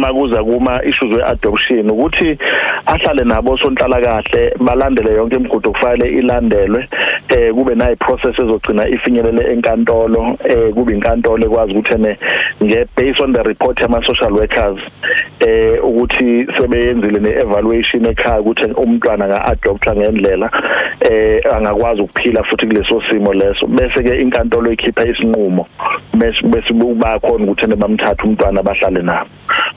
makuza 0.00 0.44
kuma 0.44 0.84
issues 0.84 1.16
weadoption 1.16 1.90
ukuthi 1.90 2.38
ahlale 2.86 3.24
nabo 3.24 3.58
sonhlala 3.58 4.00
kahle 4.00 4.54
balandele 4.60 5.14
yonke 5.14 5.36
imigudu 5.36 5.72
kufanele 5.72 6.18
ilandelwe 6.18 6.88
eh 7.28 7.54
kube 7.54 7.74
nayi 7.74 7.96
process 7.96 8.38
ezogcina 8.38 8.88
ifinyelele 8.88 9.52
enkantolo 9.52 10.36
eh 10.44 10.72
kube 10.74 10.94
inkantolo 10.94 11.46
ekwazi 11.46 11.72
ukuthi 11.72 11.94
ene 11.94 12.18
nge 12.62 12.86
based 12.96 13.20
on 13.20 13.32
the 13.32 13.42
report 13.42 13.80
yama 13.80 14.04
social 14.06 14.32
workers 14.32 14.78
eh 15.40 15.84
ukuthi 15.84 16.46
sebeyenzile 16.58 17.20
neevaluation 17.20 18.06
ekhaya 18.06 18.40
ukuthi 18.40 18.64
umntwana 18.64 19.26
nga-adoptwa 19.26 19.96
ngendlela 19.96 20.50
eh 21.00 21.40
angakwazi 21.56 22.00
ukuphila 22.02 22.44
futhi 22.44 22.66
kuleso 22.66 23.02
simo 23.10 23.32
leso. 23.32 23.66
Bese 23.66 24.02
ke 24.02 24.20
inkantolo 24.22 24.72
ikhipha 24.72 25.06
isinqumo 25.06 25.66
bese 26.14 26.73
bese 26.74 26.94
bakhona 26.94 27.44
ukuthi 27.44 27.64
ene 27.64 27.76
bamthatha 27.76 28.24
umntwana 28.24 28.62
bahlale 28.62 29.02
nabo. 29.02 29.30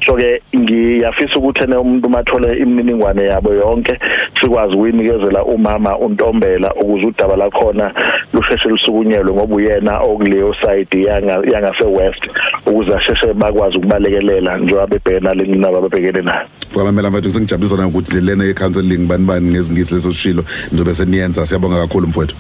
So 0.06 0.16
ke 0.16 0.42
ngiyafisa 0.56 1.36
ukuthi 1.38 1.64
ene 1.64 1.76
umuntu 1.76 2.10
mathole 2.10 2.58
imininingwane 2.58 3.24
yabo 3.26 3.54
yonke 3.54 4.00
sikwazi 4.40 4.76
ukuyinikezela 4.76 5.44
umama 5.44 5.98
untombela 5.98 6.74
ukuze 6.74 7.06
udaba 7.06 7.36
lakhona 7.36 7.94
lusheshe 8.34 8.70
lusukunyelwe 8.70 9.34
ngoba 9.34 9.56
uyena 9.56 10.00
okuleyo 10.00 10.56
side 10.62 11.02
yanga 11.02 11.42
yangase 11.54 11.84
west 11.84 12.24
ukuze 12.66 12.96
asheshe 12.96 13.34
bakwazi 13.34 13.78
ukubalekelela 13.78 14.58
njengoba 14.58 14.88
bebhekena 14.88 15.34
leninaba 15.34 15.82
babhekene 15.82 16.22
nayo. 16.22 16.48
Kwamela 16.74 17.10
mfethu 17.10 17.32
sengijabulisa 17.32 17.88
ukuthi 17.88 18.22
lena 18.22 18.44
ye 18.44 18.54
counseling 18.54 19.08
bani 19.08 19.26
bani 19.26 19.50
ngezingisi 19.50 19.94
leso 19.94 20.12
sishilo 20.12 20.44
nizobe 20.72 20.94
seniyenza. 20.94 21.46
Siyabonga 21.46 21.88
kakhulu 21.88 22.08
mfowethu. 22.08 22.36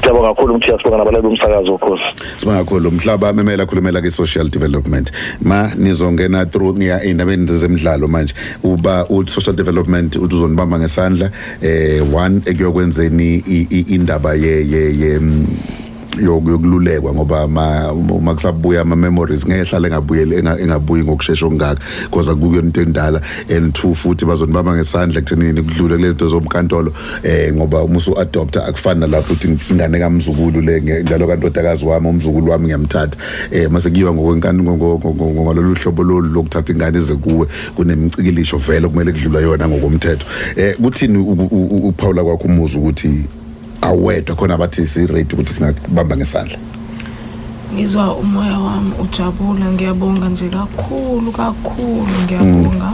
Ngiyabonga 0.00 0.28
kakhulu 0.34 0.54
ukuthi 0.54 0.72
sibonga 0.78 0.96
nabalali 0.98 1.22
bomsakazo 1.22 1.74
ukhosi 1.74 2.02
Sibonga 2.36 2.64
kakhulu. 2.64 2.88
Umhlaba 2.88 3.32
memela 3.32 3.66
khulumela 3.66 4.00
ke 4.02 4.10
social 4.10 4.48
development. 4.48 5.10
Ma 5.42 5.68
nizongena 5.76 6.46
through 6.50 6.76
ngiya 6.76 7.02
endabeni 7.04 7.46
zezemidlalo 7.46 8.08
manje. 8.08 8.34
Uba 8.62 9.06
u 9.10 9.26
social 9.26 9.54
development 9.56 10.16
uthi 10.16 10.34
uzonibamba 10.34 10.78
ngesandla 10.78 11.30
eh 11.62 12.02
one 12.14 12.40
ekuyokwenzeni 12.46 13.42
i- 13.46 13.66
i- 13.70 13.94
indaba 13.94 14.34
ye 14.34 14.62
ye 14.62 14.92
ye 14.98 15.18
mm, 15.18 15.46
yoku- 15.46 15.85
yokululekwa 16.24 17.14
ngoba 17.14 17.48
ma 17.48 17.92
uma 17.92 18.34
kusabuya 18.34 18.80
ama 18.80 18.96
memories 18.96 19.46
ngehlala 19.46 19.88
engabuyeli 19.88 20.36
enga- 20.36 20.60
engabuyi 20.60 21.04
ngokusheshsha 21.04 21.46
okungaka 21.46 21.80
because 22.04 22.30
akuyo 22.30 22.60
into 22.62 22.80
endala 22.80 23.20
and 23.56 23.74
two 23.74 23.94
futhi 23.94 24.24
bazonibamba 24.24 24.74
ngesandla 24.76 25.18
ekuthenini 25.20 25.62
kudlule 25.62 25.96
lezo 25.96 26.28
zomkantolo 26.28 26.92
eh 27.22 27.54
ngoba 27.54 27.82
uma 27.82 27.96
usu 27.98 28.18
adopta 28.18 28.64
akufani 28.66 29.00
nalapho 29.00 29.32
uthi 29.32 29.58
ingane 29.70 29.98
kamzukulu 29.98 30.60
le 30.60 30.80
njalo 30.80 31.26
kantodakazi 31.26 31.84
wami 31.84 32.08
umzukulu 32.08 32.50
wami 32.50 32.64
ngiyamthatha 32.64 33.16
eh 33.50 33.70
mase 33.70 33.90
kuyiwa 33.90 34.14
ngokwenkantolo 34.14 34.76
ngololu 34.76 35.74
hlobo 35.74 36.02
lolu 36.04 36.28
lokuthatha 36.32 36.72
ingane 36.72 37.00
ze 37.00 37.14
kuwe 37.14 37.46
kunemicikilisho 37.76 38.58
vele 38.58 38.88
kumele 38.88 39.12
kudlula 39.12 39.40
yona 39.40 39.68
ngokomthetho 39.68 40.26
eh 40.56 40.76
kuthini 40.76 41.18
uphawula 41.18 42.24
kwakho 42.24 42.44
umuzi 42.44 42.78
ukuthi 42.78 43.24
awedwa 43.82 44.36
khona 44.36 44.54
abathi 44.54 44.86
si 44.86 45.06
rate 45.06 45.32
ukuthi 45.32 45.52
singabamba 45.52 46.16
ngesandla. 46.16 46.58
Ngizwa 47.74 48.16
umoya 48.16 48.58
wami 48.58 48.92
ujabula 49.02 49.72
ngiyabonga 49.72 50.28
nje 50.28 50.48
kakhulu 50.48 51.32
kakhulu 51.32 52.08
ngiyabonga. 52.24 52.92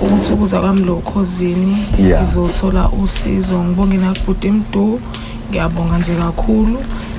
Ukuthi 0.00 0.32
ukuza 0.32 0.60
kwami 0.60 0.84
lo 0.84 0.96
khosini 0.96 1.76
Yeah. 1.98 2.22
ngizothola 2.22 2.88
usizo. 2.88 3.64
Ngibonge 3.64 3.96
nakubhuti 3.96 4.50
mdu 4.50 5.00
ngiyabonga 5.50 5.98
nje 5.98 6.14
kakhulu. 6.14 6.78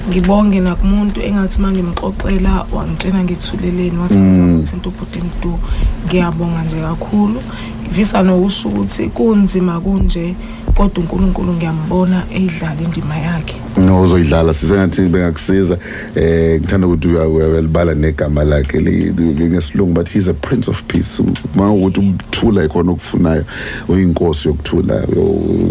Ngibonge 0.09 0.59
nakumuntu 0.59 1.21
engathi 1.21 1.61
mangimxoxela 1.61 2.65
wangitshena 2.73 3.23
ngithuleleni 3.23 3.97
wathi 3.97 4.19
ngizakuthinta 4.19 4.89
ubhuti 4.89 5.19
mdu 5.19 5.59
ngiyabonga 6.05 6.63
nje 6.63 6.75
kakhulu. 6.75 7.41
Ngivisa 7.81 8.23
nokusho 8.23 8.69
ukuthi 8.69 9.03
kunzima 9.09 9.79
kunje 9.79 10.35
kodwa 10.75 11.03
unkulunkulu 11.03 11.53
ngiyambona 11.53 12.23
eyidlala 12.33 12.81
indima 12.81 13.17
yakhe. 13.17 13.55
No 13.77 14.01
uzoyidlala 14.01 14.53
sisengathi 14.53 15.01
bengakusiza 15.01 15.77
eh 16.15 16.59
ngithanda 16.59 16.87
ukuthi 16.87 17.07
uya- 17.07 17.27
uyalibala 17.27 17.93
negama 17.95 18.43
lakhe 18.43 18.81
ngesilungu 18.81 19.93
but 19.93 20.09
he's 20.09 20.27
a 20.27 20.33
prince 20.33 20.67
of 20.67 20.83
peace. 20.83 21.23
Uma 21.55 21.71
ukuthi 21.71 21.99
ukuthula 21.99 22.65
ikhona 22.65 22.91
okufunayo 22.91 23.43
uyinkosi 23.87 24.47
yokuthula 24.47 25.03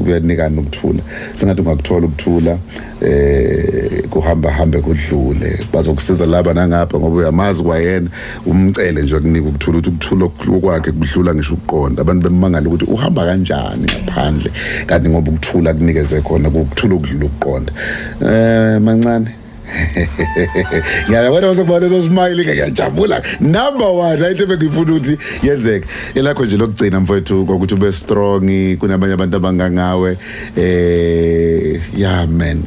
uyanikana 0.07 0.61
ukuthula. 0.61 1.03
Sengathi 1.35 1.61
ungakuthola 1.61 2.07
ukuthula 2.07 2.59
eh 3.01 4.03
kuhamba 4.11 4.51
hambe 4.51 4.81
kudlule. 4.81 5.59
Bazokusiza 5.73 6.27
laba 6.27 6.55
nangapha 6.55 6.99
ngoba 6.99 7.17
uyamazi 7.17 7.63
kwayena 7.63 8.11
umcele 8.47 9.03
nje 9.03 9.17
akunika 9.17 9.49
ukuthula 9.49 9.79
ukuthi 9.79 9.91
ukuthula 9.91 10.29
kwakhe 10.61 10.93
kudlula 10.93 11.35
ngisho 11.35 11.55
ukuqonda. 11.55 12.03
Abantu 12.03 12.29
bemangala 12.29 12.69
ukuthi 12.69 12.85
uhamba 12.85 13.25
kanjani 13.25 13.85
ngaphandle. 13.85 14.51
Kanti 14.93 15.09
ngoba 15.09 15.31
ukuthula 15.31 15.75
kunikeze 15.75 16.21
khona 16.21 16.49
ukuthula 16.49 16.95
okudlula 16.95 17.27
ukuqonda. 17.27 17.73
Eh 18.21 18.81
mancane. 18.81 19.31
Ngiyabona 21.09 21.51
usebona 21.51 21.89
leso 21.89 22.03
smile 22.03 22.45
ke 22.45 22.53
ngiyajabula. 22.53 23.23
Number 23.41 23.89
1 23.89 24.25
ayithe 24.25 24.47
bengifuna 24.47 24.93
ukuthi 24.93 25.19
yenzeke. 25.43 25.89
Elakho 26.15 26.45
nje 26.45 26.57
lokugcina 26.57 27.01
mfowethu 27.01 27.43
ukuthi 27.43 27.75
ube 27.75 27.93
strong 27.93 28.77
kunabanye 28.77 29.15
abantu 29.15 29.37
abangangawe. 29.37 30.19
Eh 30.57 31.81
yeah 31.97 32.27
man. 32.27 32.63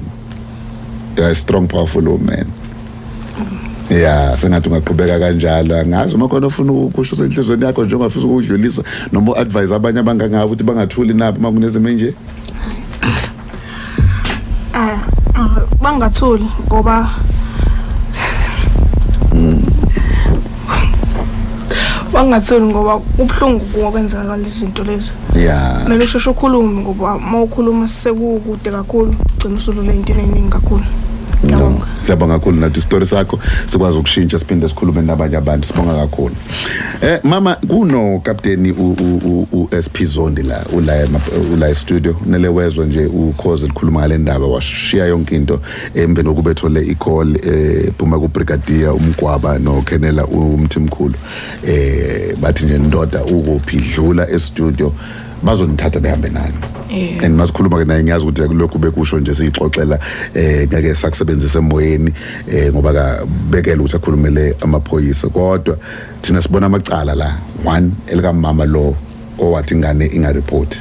You're 1.15 1.29
a 1.29 1.35
strong 1.35 1.67
powerful 1.67 2.03
woman. 2.03 2.47
Ya 3.89 4.37
sengathi 4.37 4.69
ungaqhubeka 4.69 5.19
kanjalo 5.19 5.79
angazi 5.79 6.15
uma 6.15 6.27
khona 6.27 6.47
ufuna 6.47 6.71
ukusho 6.71 7.15
senhlizweni 7.15 7.65
yakho 7.65 7.85
nje 7.85 7.95
ongafisa 7.95 8.27
ukudlulisa 8.27 8.83
noma 9.11 9.31
uadvise 9.31 9.75
abanye 9.75 9.99
abangangawe 9.99 10.45
ukuthi 10.45 10.63
bangathuli 10.63 11.13
naphi 11.13 11.39
uma 11.39 11.51
kunezimo 11.51 11.89
nje 11.89 12.13
eh 14.73 14.99
bangathuli 15.81 16.45
ngoba 16.67 17.09
bangingatholi 22.15 22.65
ngoba 22.65 22.99
kubuhlungu 22.99 23.65
ngokwenzakala 23.77 24.37
izinto 24.37 24.83
lezi. 24.83 25.11
Ya. 25.35 25.81
Kumele 25.83 26.03
usheshe 26.03 26.29
ukhulume 26.29 26.81
ngoba 26.81 27.15
uma 27.15 27.41
ukhuluma 27.43 27.87
sekukude 27.87 28.71
kakhulu 28.71 29.15
ugcina 29.35 29.57
usulule 29.57 29.91
ey'ntweni 29.91 30.21
ey'ningi 30.23 30.49
kakhulu. 30.49 30.85
Ngiyabonga. 31.45 31.85
Siyabonga 31.97 32.33
kakhulu 32.33 32.59
nathi. 32.59 32.79
Isitori 32.79 33.05
sakho 33.05 33.39
sikwazi 33.65 33.97
ukushintsha 33.97 34.39
siphinde 34.39 34.69
sikhulume 34.69 35.01
nabanye 35.01 35.37
abantu. 35.37 35.67
Sibonga 35.67 35.93
kakhulu. 35.93 36.35
Eh 37.01 37.19
mama 37.23 37.55
kuno 37.55 38.19
kapteni 38.19 38.71
uSP 39.51 40.03
Zondi 40.03 40.43
la 40.43 40.65
ula 40.73 41.07
ula 41.53 41.69
e-studio. 41.69 42.15
Nele 42.25 42.47
wezwe 42.47 42.85
nje 42.85 43.05
ukhoze 43.05 43.65
likhuluma 43.67 43.99
ngale 43.99 44.17
ndaba 44.17 44.45
washiya 44.45 45.05
yonke 45.05 45.35
into 45.35 45.59
embe 45.95 46.23
nokuba 46.23 46.51
ethole 46.51 46.81
i-call 46.81 47.35
eh 47.43 47.91
phuma 47.97 48.19
ku 48.19 48.27
brigadier 48.27 48.91
umgwaba 48.93 49.59
no 49.59 49.81
Kenela 49.81 50.25
umthimkhulu. 50.25 51.15
Eh 51.67 52.35
bathi 52.41 52.65
nje 52.65 52.77
ndoda 52.77 53.23
ukuphi? 53.23 53.77
Dlula 53.77 54.29
e-studio. 54.29 54.93
Bazonithatha 55.45 55.99
behambe 55.99 56.29
nani 56.29 56.75
Yeah. 56.89 57.25
and 57.25 57.35
masikhuluma 57.35 57.79
ke 57.81 57.87
naye 57.87 58.03
ngiyazi 58.03 58.25
ukuthi 58.25 58.47
kulokhu 58.47 58.79
bekusho 58.79 59.19
nje 59.19 59.33
siyixoxela 59.33 59.99
eh 60.33 60.67
ngeke 60.67 60.95
sakusebenzisa 60.95 61.59
emoyeni 61.59 62.13
eh 62.47 62.71
ngoba 62.73 62.93
ka 62.93 63.25
bekela 63.49 63.81
ukuthi 63.81 63.95
akhulumele 63.95 64.55
amaphoyisa. 64.61 65.29
Kodwa 65.29 65.77
thina 66.21 66.41
sibona 66.41 66.65
amacala 66.65 67.15
la 67.15 67.37
one 67.65 67.91
elika 68.07 68.33
mama 68.33 68.65
lo 68.65 68.95
owathi 69.39 69.73
ingane 69.73 70.05
inga 70.05 70.31
report 70.31 70.77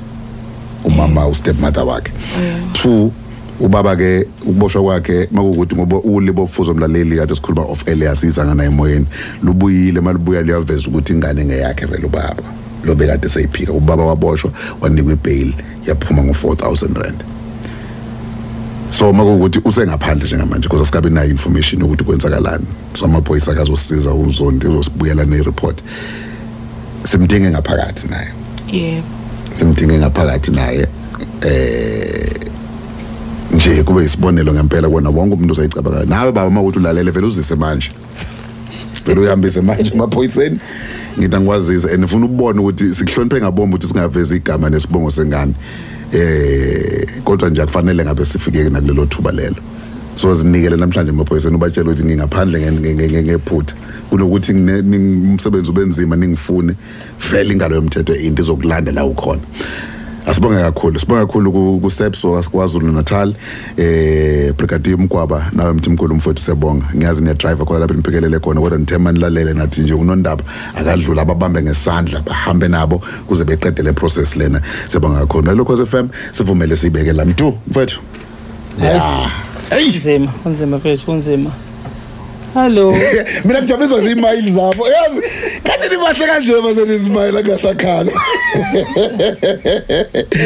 umama 0.84 1.26
u 1.26 1.34
step 1.34 1.58
mother 1.58 1.84
wakhe 1.84 2.12
two 2.72 3.10
ubaba 3.60 3.96
ke 3.96 4.26
ukuboshwa 4.42 4.82
kwakhe 4.82 5.28
makukuthi 5.32 5.74
ngoba 5.74 5.96
ulibo 5.96 6.46
fuzo 6.46 6.74
mlaleli 6.74 7.16
kade 7.16 7.34
sikhuluma 7.34 7.62
of 7.62 7.88
Elias 7.88 8.24
izanga 8.24 8.64
emoyeni. 8.64 9.06
Lubuyile 9.42 10.00
malubuya 10.00 10.42
liyaveza 10.42 10.88
ukuthi 10.88 11.12
ingane 11.12 11.44
ngeyakhe 11.44 11.86
vele 11.86 12.06
ubaba. 12.06 12.63
Lo 12.84 12.94
bekade 12.94 13.28
seyiphika 13.28 13.72
ubaba 13.72 14.04
waboshwa 14.04 14.50
wanikwa 14.80 15.12
ibail 15.12 15.54
yaphuma 15.86 16.22
ngo4000 16.22 17.02
rand. 17.02 17.24
So 18.90 19.12
makukuthi 19.12 19.60
usengaphandle 19.64 20.26
njengamanje 20.26 20.68
because 20.68 20.82
asikabi 20.82 21.10
nayo 21.10 21.30
information 21.30 21.82
ukuthi 21.82 22.04
kwenzakalani. 22.04 22.66
So 22.94 23.04
amaphoyisa 23.04 23.52
akazosiza 23.52 24.14
uzondi 24.14 24.66
uzosibuyela 24.66 25.24
ne-report. 25.24 25.82
Simdinge 27.02 27.50
ngaphakathi 27.50 28.08
naye. 28.08 28.28
Yebo. 28.72 29.06
Simdinge 29.58 29.98
ngaphakathi 29.98 30.50
naye 30.50 30.86
eh 31.42 32.30
nje 33.52 33.82
kube 33.82 34.04
isibonelo 34.04 34.52
ngempela 34.52 34.88
kona 34.88 35.10
wonke 35.10 35.34
umuntu 35.34 35.52
uzayicabanga 35.52 36.04
nawe 36.04 36.32
baba 36.32 36.50
makuthi 36.50 36.78
ulalele 36.78 37.10
vele 37.10 37.26
uzise 37.26 37.54
manje. 37.54 37.90
Vele 39.06 39.20
uyihambise 39.20 39.60
manje 39.60 39.90
emaphoyiseni 39.94 40.58
ngithi 41.18 41.36
angikwazisa 41.36 41.90
and 41.92 42.04
ufuna 42.04 42.26
ukubona 42.26 42.60
ukuthi 42.60 42.94
sikuhloniphe 42.94 43.40
ngabomba 43.40 43.76
ukuthi 43.76 43.86
singavezi 43.92 44.36
igama 44.36 44.70
nesibongo 44.70 45.10
sengane. 45.10 45.54
Eh 46.12 47.06
kodwa 47.24 47.50
nje 47.50 47.62
akufanele 47.62 48.04
ngabe 48.04 48.24
sifike 48.24 48.70
nakulelo 48.70 49.06
thuba 49.06 49.32
lelo. 49.32 49.56
So 50.16 50.34
zinikele 50.34 50.76
namhlanje 50.76 51.10
emaphoyiseni 51.10 51.56
ubatshela 51.56 51.90
ukuthi 51.90 52.04
ngingaphandle 52.04 52.58
nge- 52.58 52.72
nge- 52.80 52.94
nge- 52.94 53.08
nge- 53.08 53.22
ngephutha. 53.22 53.74
Kunokuthi 54.10 54.52
umsebenzi 54.52 55.70
ubenzima 55.70 56.16
ningifune. 56.16 56.74
Vele 57.30 57.52
ingalo 57.52 57.76
yomthetho 57.76 58.14
into 58.14 58.42
izokulanda 58.42 58.92
la 58.92 59.04
ukhona. 59.04 59.40
Asibonge 60.26 60.60
kakhulu 60.62 61.00
sibonge 61.00 61.20
kakhulu 61.26 61.52
ku- 61.52 61.80
kuSEPS 61.82 62.24
waKwaZulu 62.24 62.92
Natal 62.92 63.34
eh 63.76 64.52
Brigadier 64.56 64.98
Mgwaba 64.98 65.46
nawe 65.52 65.72
mthimkhulu 65.72 66.14
mfowethu 66.14 66.42
siyabonga 66.42 66.84
ngiyazi 66.96 67.22
niya 67.22 67.34
driver 67.34 67.66
khona 67.66 67.78
lapha 67.80 67.94
niphikelele 67.94 68.38
khona 68.38 68.60
kodwa 68.60 68.78
nithema 68.78 69.12
nilalele 69.12 69.52
nathi 69.52 69.80
nje 69.80 69.92
unondaba. 69.94 70.44
Akadlula 70.76 71.22
ababambe 71.22 71.62
ngesandla 71.62 72.20
bahambe 72.20 72.68
nabo 72.68 73.02
kuze 73.26 73.44
beqede 73.44 73.82
le 73.82 73.92
process 73.92 74.36
lena. 74.36 74.60
Siyabonga 74.86 75.18
kakhulu. 75.20 75.54
Lokho 75.54 75.86
FM 75.86 76.08
sivumele 76.32 76.76
sibeke 76.76 77.12
la 77.12 77.24
mntu 77.24 77.54
mfowethu. 77.68 78.00
Yeah 78.82 79.30
hey 79.70 79.90
kunzima 79.92 80.28
kunzima 80.42 80.76
mfethu 80.76 81.04
kunzima. 81.04 81.50
Hallo 82.54 82.94
mina 83.44 83.60
ngijabuliswa 83.60 84.00
zimayili 84.00 84.52
zabo. 84.52 84.88
Yazi 84.88 85.20
kanti 85.64 85.88
nibahle 85.90 86.26
kanje 86.26 86.52
masenizimile 86.60 87.38
angasakhala. 87.38 88.12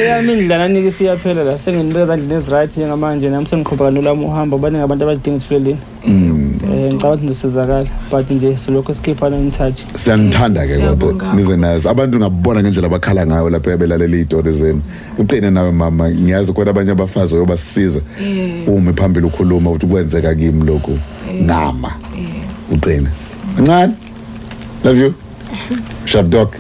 Eyami 0.03 0.33
indlala 0.33 0.69
nike 0.69 0.91
siyaphela 0.91 1.45
la 1.45 1.59
senginibeka 1.59 2.03
ezandleni 2.03 2.35
eziright 2.35 2.77
njengamanje. 2.77 3.31
Nami 3.31 3.47
sengiqhubeka 3.47 3.91
nolami 3.91 4.25
uhambo 4.25 4.59
baningi 4.59 4.83
abantu 4.85 5.05
abadinga 5.05 5.37
ithuleleni 5.37 5.79
um 6.07 6.59
ngicabanga 6.69 7.09
ukuthi 7.09 7.25
ndisizakala 7.25 7.87
but 8.11 8.31
nje 8.31 8.57
silokho 8.57 8.95
sikhiphana 8.95 9.37
in 9.37 9.51
touch. 9.51 9.79
Siyanithanda 9.95 10.67
ke 10.67 10.79
kodwa 10.79 10.79
Siyabonga. 10.79 11.33
nize 11.35 11.57
nazo. 11.57 11.91
Abantu 11.91 12.19
ngabona 12.19 12.63
ngendlela 12.63 12.87
abakhala 12.87 13.27
ngayo 13.27 13.51
lapha 13.51 13.77
belalela 13.77 14.17
iy'tori 14.17 14.53
zenu. 14.53 14.83
Uqine 15.19 15.51
nawe 15.51 15.73
mama. 15.73 16.11
Ngiyazi 16.11 16.53
kodwa 16.53 16.71
abanye 16.71 16.91
abafazi 16.91 17.35
oyobasisiza 17.35 18.01
Yeah. 18.19 18.69
uma 18.69 18.93
phambili 18.93 19.27
ukhuluma 19.27 19.71
ukuthi 19.71 19.87
kwenzeka 19.87 20.35
kimi 20.35 20.67
lokhu. 20.67 20.99
Ngama. 21.43 21.93
Uqine 22.71 23.09
ncane 23.59 23.95
love 24.85 25.01
you 25.01 25.15
sharp 26.05 26.29
dog 26.29 26.55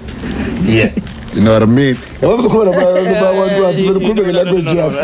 yeah 0.66 0.90
You 1.35 1.44
know 1.44 1.53
what 1.53 1.62
I 1.62 1.66
mean? 1.66 1.94
Yabo 2.23 2.35
uzokhuluma 2.35 2.71
nabantu 2.71 3.66
abantu 3.66 4.01
bekhuluma 4.01 4.23
ngelanguage 4.23 4.77
yabo. 4.79 4.97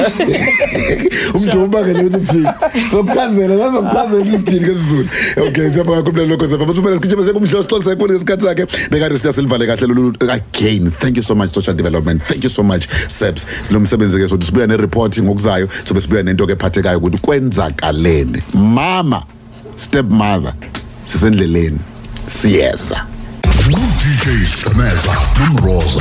Umuntu 1.34 1.64
ubangele 1.64 2.04
ukuthi 2.04 2.26
thini. 2.26 2.48
Sokuchazela 2.90 3.54
nazokuchazela 3.56 4.26
isithini 4.26 4.60
ngesizulu. 4.60 5.08
Okay, 5.36 5.70
siyabonga 5.70 6.02
kakhulu 6.02 6.26
lokho 6.26 6.48
sefa. 6.48 6.66
Bathumela 6.66 6.96
sigijima 6.96 7.24
sekumhlo 7.24 7.62
sixole 7.62 7.84
sephuli 7.84 8.12
ngesikhathi 8.12 8.44
sakhe. 8.44 8.66
Bekade 8.90 9.18
siya 9.18 9.32
silivale 9.32 9.66
kahle 9.66 9.86
lolu 9.86 10.16
again. 10.30 10.90
Thank 10.90 11.16
you 11.16 11.22
so 11.22 11.34
much 11.34 11.50
social 11.50 11.74
development. 11.74 12.22
Thank 12.22 12.42
you 12.42 12.50
so 12.50 12.62
much 12.62 12.88
SEPS. 12.88 13.46
Lo 13.70 13.80
msebenzi 13.80 14.18
ke 14.18 14.28
sothi 14.28 14.46
sibuya 14.46 14.66
ne 14.66 14.76
report 14.76 15.18
ngokuzayo 15.18 15.68
sobe 15.84 16.00
sibuya 16.00 16.22
nento 16.22 16.46
ke 16.46 16.52
ephathekayo 16.52 16.98
ukuthi 16.98 17.18
kwenzakaleni. 17.18 18.42
Mama 18.54 19.22
stepmother 19.76 20.54
sisendleleni. 21.06 21.78
Siyeza. 22.28 23.06
DJ 23.68 24.46
Skameza, 24.46 25.12
Nomroza. 25.38 26.00